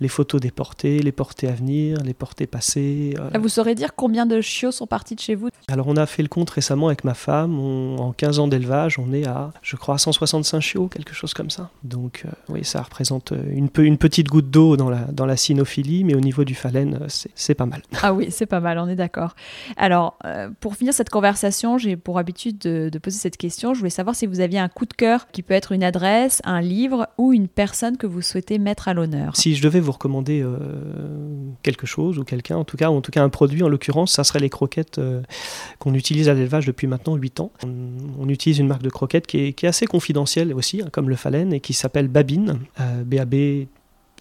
les 0.00 0.08
photos 0.08 0.40
des 0.40 0.50
portées, 0.50 1.00
les 1.00 1.12
portées 1.12 1.48
à 1.48 1.52
venir, 1.52 1.98
les 2.04 2.14
portées 2.14 2.46
passées. 2.46 3.14
Euh. 3.18 3.38
Vous 3.38 3.48
saurez 3.48 3.74
dire 3.74 3.94
combien 3.94 4.26
de 4.26 4.40
chiots 4.40 4.72
sont 4.72 4.86
partis 4.86 5.14
de 5.14 5.20
chez 5.20 5.34
vous 5.34 5.48
Alors 5.68 5.88
on 5.88 5.96
a 5.96 6.06
fait 6.06 6.22
le 6.22 6.28
compte 6.28 6.50
récemment 6.50 6.88
avec 6.88 7.04
ma 7.04 7.14
femme. 7.14 7.58
en 7.58 8.12
15 8.12 8.38
ans 8.38 8.48
d'élevage, 8.48 8.98
on 8.98 9.12
est 9.12 9.26
à, 9.26 9.52
je 9.62 9.76
crois, 9.76 9.98
165 9.98 10.60
chiots, 10.60 10.88
quelque 10.88 11.14
chose 11.14 11.34
comme 11.34 11.50
ça. 11.50 11.70
Donc 11.84 12.22
euh, 12.24 12.30
oui, 12.48 12.64
ça 12.64 12.82
représente 12.82 13.32
une, 13.50 13.68
une 13.78 13.98
petite 13.98 14.28
goutte 14.28 14.50
d'eau 14.50 14.76
dans 14.76 14.90
la, 14.90 15.00
dans 15.12 15.26
la 15.26 15.36
cynophilie, 15.36 16.04
mais 16.04 16.14
au 16.14 16.20
niveau 16.20 16.44
du 16.44 16.54
phalène, 16.54 16.98
c'est 17.34 17.54
pas 17.54 17.66
mal. 17.66 17.82
Ah 18.02 18.12
oui, 18.12 18.28
c'est 18.30 18.46
pas 18.46 18.60
mal, 18.60 18.78
on 18.78 18.88
est 18.88 18.96
d'accord. 18.96 19.34
Alors, 19.76 20.07
pour 20.60 20.76
finir 20.76 20.94
cette 20.94 21.10
conversation, 21.10 21.78
j'ai 21.78 21.96
pour 21.96 22.18
habitude 22.18 22.58
de, 22.58 22.98
poser 22.98 23.18
cette 23.18 23.36
question. 23.36 23.74
Je 23.74 23.78
voulais 23.78 23.90
savoir 23.90 24.16
si 24.16 24.26
vous 24.26 24.40
aviez 24.40 24.58
un 24.58 24.68
coup 24.68 24.86
de 24.86 24.92
cœur 24.92 25.28
qui 25.30 25.42
peut 25.42 25.54
être 25.54 25.72
une 25.72 25.82
adresse, 25.82 26.40
un 26.44 26.60
livre 26.60 27.08
ou 27.18 27.32
une 27.32 27.48
personne 27.48 27.96
que 27.96 28.06
vous 28.06 28.22
souhaitez 28.22 28.58
mettre 28.58 28.88
à 28.88 28.94
l'honneur. 28.94 29.36
Si 29.36 29.54
je 29.54 29.62
devais 29.62 29.80
vous 29.80 29.92
recommander 29.92 30.42
euh, 30.42 30.56
quelque 31.62 31.86
chose 31.86 32.18
ou 32.18 32.24
quelqu'un, 32.24 32.56
en 32.56 32.64
tout 32.64 32.76
cas, 32.76 32.90
en 32.90 33.00
tout 33.00 33.10
cas 33.10 33.22
un 33.22 33.28
produit 33.28 33.62
en 33.62 33.68
l'occurrence, 33.68 34.12
ça 34.12 34.24
serait 34.24 34.40
les 34.40 34.50
croquettes 34.50 34.98
euh, 34.98 35.22
qu'on 35.78 35.94
utilise 35.94 36.28
à 36.28 36.34
l'élevage 36.34 36.66
depuis 36.66 36.86
maintenant 36.86 37.16
8 37.16 37.40
ans. 37.40 37.52
On, 37.64 38.28
utilise 38.28 38.58
une 38.58 38.66
marque 38.66 38.82
de 38.82 38.90
croquettes 38.90 39.26
qui 39.26 39.38
est, 39.38 39.64
assez 39.64 39.86
confidentielle 39.86 40.52
aussi, 40.52 40.82
hein, 40.82 40.88
comme 40.92 41.08
le 41.08 41.16
phalène, 41.16 41.54
et 41.54 41.60
qui 41.60 41.72
s'appelle 41.72 42.08
Babine, 42.08 42.58
euh, 42.78 43.04
B-A-B 43.04 43.68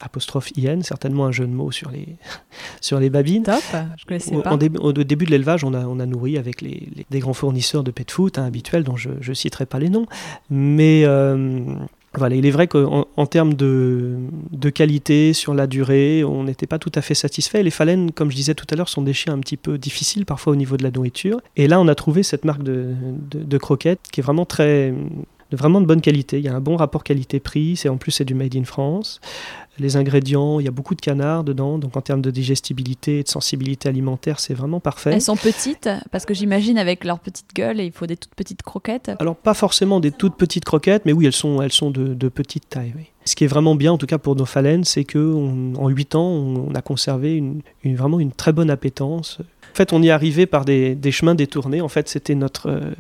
apostrophe 0.01 0.51
IN, 0.57 0.81
certainement 0.81 1.25
un 1.25 1.31
jeu 1.31 1.45
de 1.45 1.51
mots 1.51 1.71
sur 1.71 1.91
les, 1.91 2.17
sur 2.81 2.99
les 2.99 3.09
babines. 3.09 3.43
Top, 3.43 3.61
je 3.97 4.05
connaissais 4.05 4.35
au, 4.35 4.41
pas. 4.41 4.53
au, 4.55 4.93
début 4.93 5.25
de 5.25 5.31
l'élevage, 5.31 5.63
on 5.63 5.73
a, 5.73 5.85
on 5.85 5.99
a 5.99 6.05
nourri 6.05 6.37
avec 6.37 6.61
les, 6.61 6.89
des 7.09 7.19
grands 7.19 7.33
fournisseurs 7.33 7.83
de 7.83 7.91
pet 7.91 8.09
food 8.09 8.37
hein, 8.37 8.45
habituels, 8.45 8.83
dont 8.83 8.95
je 8.95 9.09
ne 9.27 9.33
citerai 9.33 9.65
pas 9.65 9.79
les 9.79 9.89
noms. 9.89 10.05
Mais 10.49 11.03
euh, 11.05 11.63
voilà, 12.13 12.35
il 12.35 12.45
est 12.45 12.51
vrai 12.51 12.67
qu'en 12.67 13.07
en 13.15 13.25
termes 13.25 13.53
de, 13.53 14.15
de, 14.51 14.69
qualité, 14.69 15.33
sur 15.33 15.53
la 15.53 15.67
durée, 15.67 16.23
on 16.23 16.43
n'était 16.43 16.67
pas 16.67 16.79
tout 16.79 16.91
à 16.95 17.01
fait 17.01 17.13
satisfait. 17.13 17.63
Les 17.63 17.71
phalènes, 17.71 18.11
comme 18.11 18.31
je 18.31 18.35
disais 18.35 18.55
tout 18.55 18.65
à 18.71 18.75
l'heure, 18.75 18.89
sont 18.89 19.01
des 19.01 19.13
chiens 19.13 19.33
un 19.33 19.39
petit 19.39 19.57
peu 19.57 19.77
difficiles 19.77 20.25
parfois 20.25 20.53
au 20.53 20.55
niveau 20.55 20.77
de 20.77 20.83
la 20.83 20.91
nourriture. 20.91 21.41
Et 21.55 21.67
là, 21.67 21.79
on 21.79 21.87
a 21.87 21.95
trouvé 21.95 22.23
cette 22.23 22.45
marque 22.45 22.63
de, 22.63 22.93
de, 23.29 23.43
de 23.43 23.57
croquettes 23.57 24.01
qui 24.11 24.21
est 24.21 24.23
vraiment 24.23 24.45
très 24.45 24.93
de 25.51 25.57
vraiment 25.57 25.81
de 25.81 25.85
bonne 25.85 26.01
qualité. 26.01 26.39
Il 26.39 26.45
y 26.45 26.49
a 26.49 26.55
un 26.55 26.61
bon 26.61 26.75
rapport 26.75 27.03
qualité-prix, 27.03 27.77
c'est 27.77 27.89
en 27.89 27.97
plus 27.97 28.11
c'est 28.11 28.25
du 28.25 28.33
made 28.33 28.55
in 28.55 28.63
France. 28.63 29.19
Les 29.79 29.95
ingrédients, 29.95 30.59
il 30.59 30.65
y 30.65 30.67
a 30.67 30.71
beaucoup 30.71 30.95
de 30.95 31.01
canards 31.01 31.43
dedans, 31.43 31.77
donc 31.77 31.95
en 31.95 32.01
termes 32.01 32.21
de 32.21 32.31
digestibilité 32.31 33.19
et 33.19 33.23
de 33.23 33.27
sensibilité 33.27 33.87
alimentaire, 33.87 34.39
c'est 34.39 34.55
vraiment 34.55 34.79
parfait. 34.79 35.11
Elles 35.13 35.21
sont 35.21 35.35
petites, 35.35 35.87
parce 36.11 36.25
que 36.25 36.33
j'imagine 36.33 36.79
avec 36.79 37.03
leur 37.03 37.19
petite 37.19 37.53
gueule, 37.53 37.79
il 37.79 37.91
faut 37.91 38.07
des 38.07 38.17
toutes 38.17 38.33
petites 38.33 38.63
croquettes. 38.63 39.11
Alors 39.19 39.35
pas 39.35 39.53
forcément 39.53 39.99
des 39.99 40.11
toutes 40.11 40.35
petites 40.35 40.65
croquettes, 40.65 41.05
mais 41.05 41.13
oui, 41.13 41.27
elles 41.27 41.33
sont, 41.33 41.61
elles 41.61 41.71
sont 41.71 41.91
de, 41.91 42.15
de 42.15 42.29
petite 42.29 42.69
taille. 42.69 42.93
Oui. 42.97 43.03
Ce 43.25 43.35
qui 43.35 43.43
est 43.43 43.47
vraiment 43.47 43.75
bien, 43.75 43.91
en 43.91 43.97
tout 43.97 44.07
cas 44.07 44.17
pour 44.17 44.35
nos 44.35 44.45
phalènes, 44.45 44.85
c'est 44.85 45.03
qu'en 45.03 45.89
8 45.89 46.15
ans, 46.15 46.27
on, 46.27 46.73
a 46.73 46.81
conservé 46.81 47.35
une, 47.35 47.61
une, 47.83 47.95
vraiment 47.97 48.19
une 48.19 48.31
très 48.31 48.53
bonne 48.53 48.69
appétence. 48.69 49.39
En 49.77 49.85
fait, 49.85 49.93
on 49.93 50.01
y 50.01 50.07
est 50.07 50.11
arrivé 50.11 50.47
par 50.47 50.65
des, 50.65 50.95
des 50.95 51.11
chemins 51.11 51.35
détournés. 51.35 51.81
En 51.81 51.87
fait, 51.87 52.09
c'était 52.09 52.33
notre, 52.33 52.67
euh, 52.67 52.95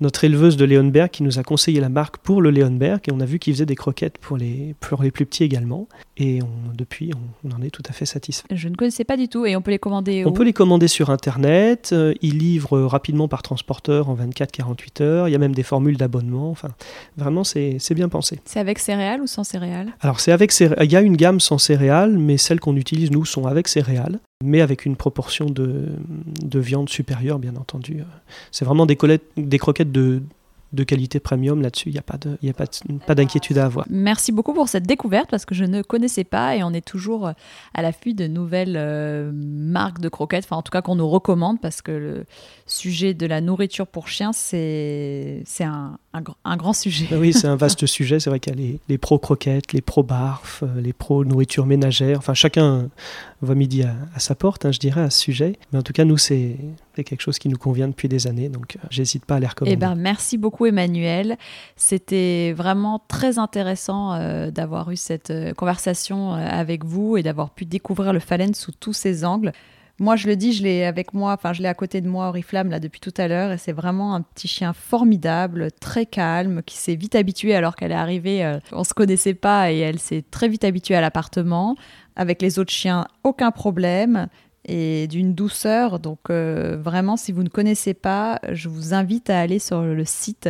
notre 0.00 0.24
éleveuse 0.24 0.56
de 0.56 0.64
Léonberg 0.64 1.10
qui 1.10 1.22
nous 1.22 1.38
a 1.38 1.42
conseillé 1.42 1.80
la 1.80 1.90
marque 1.90 2.16
pour 2.16 2.40
le 2.40 2.48
Léonberg 2.48 3.00
et 3.06 3.12
on 3.12 3.20
a 3.20 3.26
vu 3.26 3.38
qu'il 3.38 3.52
faisait 3.52 3.66
des 3.66 3.74
croquettes 3.74 4.16
pour 4.16 4.38
les, 4.38 4.74
pour 4.80 5.02
les 5.02 5.10
plus 5.10 5.26
petits 5.26 5.44
également. 5.44 5.86
Et 6.16 6.40
on, 6.40 6.74
depuis, 6.74 7.10
on, 7.14 7.50
on, 7.50 7.54
en 7.54 7.60
est 7.60 7.68
tout 7.68 7.82
à 7.86 7.92
fait 7.92 8.06
satisfait. 8.06 8.46
Je 8.50 8.68
ne 8.68 8.74
connaissais 8.74 9.04
pas 9.04 9.18
du 9.18 9.28
tout 9.28 9.44
et 9.44 9.54
on 9.54 9.60
peut 9.60 9.70
les 9.70 9.78
commander 9.78 10.24
On 10.24 10.32
peut 10.32 10.44
les 10.44 10.54
commander 10.54 10.88
sur 10.88 11.10
Internet. 11.10 11.90
Euh, 11.92 12.14
ils 12.22 12.38
livrent 12.38 12.80
rapidement 12.80 13.28
par 13.28 13.42
transporteur 13.42 14.08
en 14.08 14.16
24-48 14.16 15.02
heures. 15.02 15.28
Il 15.28 15.32
y 15.32 15.34
a 15.34 15.38
même 15.38 15.54
des 15.54 15.62
formules 15.62 15.98
d'abonnement. 15.98 16.48
Enfin, 16.48 16.70
vraiment, 17.18 17.44
c'est 17.44 17.94
bien 17.94 18.08
pensé. 18.08 18.40
C'est 18.46 18.60
avec 18.60 18.78
céréales 18.78 19.20
ou 19.20 19.26
sans 19.26 19.44
céréales? 19.44 19.94
Alors, 20.00 20.20
c'est 20.20 20.32
avec 20.32 20.52
céréales. 20.52 20.86
Il 20.86 20.90
y 20.90 20.96
a 20.96 21.02
une 21.02 21.16
gamme 21.18 21.38
sans 21.38 21.58
céréales, 21.58 22.16
mais 22.16 22.38
celles 22.38 22.60
qu'on 22.60 22.76
utilise, 22.76 23.10
nous, 23.10 23.26
sont 23.26 23.44
avec 23.44 23.68
céréales 23.68 24.20
mais 24.42 24.60
avec 24.60 24.84
une 24.84 24.96
proportion 24.96 25.46
de, 25.46 25.88
de, 26.42 26.58
viande 26.58 26.88
supérieure, 26.88 27.38
bien 27.38 27.56
entendu. 27.56 28.02
C'est 28.50 28.64
vraiment 28.64 28.86
des, 28.86 28.98
des 29.36 29.58
croquettes 29.58 29.92
de, 29.92 30.22
de 30.74 30.84
qualité 30.84 31.20
premium 31.20 31.62
là-dessus. 31.62 31.88
Il 31.88 31.92
n'y 31.92 31.98
a 31.98 32.02
pas 32.02 32.18
de, 32.18 32.36
il 32.42 32.46
y 32.46 32.50
a 32.50 32.54
pas, 32.54 32.66
pas 33.06 33.14
d'inquiétude 33.14 33.58
à 33.58 33.66
avoir. 33.66 33.86
Merci 33.88 34.32
beaucoup 34.32 34.52
pour 34.52 34.68
cette 34.68 34.86
découverte 34.86 35.30
parce 35.30 35.44
que 35.44 35.54
je 35.54 35.64
ne 35.64 35.82
connaissais 35.82 36.24
pas 36.24 36.56
et 36.56 36.62
on 36.62 36.72
est 36.72 36.84
toujours 36.84 37.30
à 37.74 37.82
l'affût 37.82 38.14
de 38.14 38.26
nouvelles 38.26 38.76
euh, 38.76 39.30
marques 39.32 40.00
de 40.00 40.08
croquettes, 40.08 40.44
enfin 40.44 40.56
en 40.56 40.62
tout 40.62 40.72
cas 40.72 40.82
qu'on 40.82 40.96
nous 40.96 41.08
recommande 41.08 41.60
parce 41.60 41.80
que 41.80 41.92
le 41.92 42.26
sujet 42.66 43.14
de 43.14 43.26
la 43.26 43.40
nourriture 43.40 43.86
pour 43.86 44.08
chiens, 44.08 44.32
c'est 44.32 45.42
c'est 45.46 45.64
un, 45.64 45.98
un, 46.12 46.22
un, 46.44 46.56
grand 46.56 46.72
sujet. 46.72 47.08
Oui, 47.16 47.32
c'est 47.32 47.46
un 47.46 47.56
vaste 47.56 47.86
sujet. 47.86 48.20
C'est 48.20 48.30
vrai 48.30 48.40
qu'il 48.40 48.52
y 48.54 48.56
a 48.56 48.60
les, 48.60 48.80
les 48.88 48.98
pro-croquettes, 48.98 49.72
les 49.72 49.80
pro-barf, 49.80 50.62
euh, 50.62 50.80
les 50.80 50.92
pro-nourriture 50.92 51.66
ménagère. 51.66 52.18
Enfin, 52.18 52.34
chacun 52.34 52.88
va 53.44 53.54
midi 53.54 53.82
à, 53.82 54.18
sa 54.18 54.34
porte, 54.34 54.64
hein, 54.64 54.72
je 54.72 54.78
dirais, 54.78 55.00
à 55.00 55.10
ce 55.10 55.20
sujet. 55.20 55.54
Mais 55.72 55.78
en 55.78 55.82
tout 55.82 55.92
cas, 55.92 56.04
nous, 56.04 56.18
c'est 56.18 56.56
quelque 56.94 57.20
chose 57.20 57.38
qui 57.38 57.48
nous 57.48 57.58
convient 57.58 57.88
depuis 57.88 58.08
des 58.08 58.26
années, 58.26 58.48
donc 58.48 58.76
euh, 58.76 58.86
j'hésite 58.90 59.24
pas 59.24 59.36
à 59.36 59.40
les 59.40 59.46
recommander. 59.46 59.74
Eh 59.74 59.76
ben, 59.76 59.94
merci 59.94 60.38
beaucoup 60.38 60.66
Emmanuel. 60.66 61.36
C'était 61.76 62.52
vraiment 62.52 63.02
très 63.08 63.38
intéressant 63.38 64.14
euh, 64.14 64.50
d'avoir 64.50 64.90
eu 64.90 64.96
cette 64.96 65.30
euh, 65.30 65.52
conversation 65.54 66.32
avec 66.32 66.84
vous 66.84 67.16
et 67.16 67.22
d'avoir 67.22 67.50
pu 67.50 67.64
découvrir 67.64 68.12
le 68.12 68.20
phalène 68.20 68.54
sous 68.54 68.72
tous 68.72 68.92
ses 68.92 69.24
angles. 69.24 69.52
Moi, 70.00 70.16
je 70.16 70.26
le 70.26 70.34
dis, 70.34 70.52
je 70.52 70.64
l'ai 70.64 70.84
avec 70.84 71.14
moi, 71.14 71.32
enfin, 71.32 71.52
je 71.52 71.62
l'ai 71.62 71.68
à 71.68 71.74
côté 71.74 72.00
de 72.00 72.08
moi, 72.08 72.26
Oriflamme, 72.26 72.68
là, 72.68 72.80
depuis 72.80 72.98
tout 72.98 73.14
à 73.16 73.28
l'heure, 73.28 73.52
et 73.52 73.58
c'est 73.58 73.72
vraiment 73.72 74.16
un 74.16 74.22
petit 74.22 74.48
chien 74.48 74.72
formidable, 74.72 75.70
très 75.70 76.04
calme, 76.04 76.62
qui 76.66 76.76
s'est 76.76 76.96
vite 76.96 77.14
habitué 77.14 77.54
alors 77.54 77.76
qu'elle 77.76 77.92
est 77.92 77.96
arrivée, 77.96 78.44
euh, 78.44 78.58
on 78.72 78.82
se 78.82 78.92
connaissait 78.92 79.34
pas, 79.34 79.70
et 79.70 79.78
elle 79.78 80.00
s'est 80.00 80.24
très 80.28 80.48
vite 80.48 80.64
habituée 80.64 80.96
à 80.96 81.00
l'appartement. 81.00 81.76
Avec 82.16 82.42
les 82.42 82.58
autres 82.58 82.72
chiens, 82.72 83.06
aucun 83.24 83.50
problème 83.50 84.28
et 84.66 85.06
d'une 85.08 85.34
douceur. 85.34 85.98
Donc 85.98 86.18
euh, 86.30 86.76
vraiment, 86.80 87.16
si 87.16 87.32
vous 87.32 87.42
ne 87.42 87.48
connaissez 87.48 87.94
pas, 87.94 88.40
je 88.52 88.68
vous 88.68 88.94
invite 88.94 89.30
à 89.30 89.40
aller 89.40 89.58
sur 89.58 89.82
le 89.82 90.04
site 90.04 90.48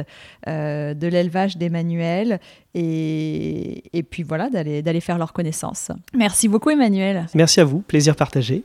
euh, 0.49 0.95
de 0.95 1.07
l'élevage 1.07 1.57
d'Emmanuel 1.57 2.41
et, 2.75 3.83
et, 3.97 4.03
puis 4.03 4.23
voilà, 4.23 4.51
d'aller 4.51 5.01
faire 5.01 5.19
leur 5.19 5.33
connaissance. 5.33 5.91
Merci 6.17 6.49
beaucoup 6.49 6.71
Emmanuel. 6.71 7.27
Merci 7.35 7.61
à 7.61 7.65
vous, 7.65 7.81
plaisir 7.81 8.17
partagé. 8.17 8.65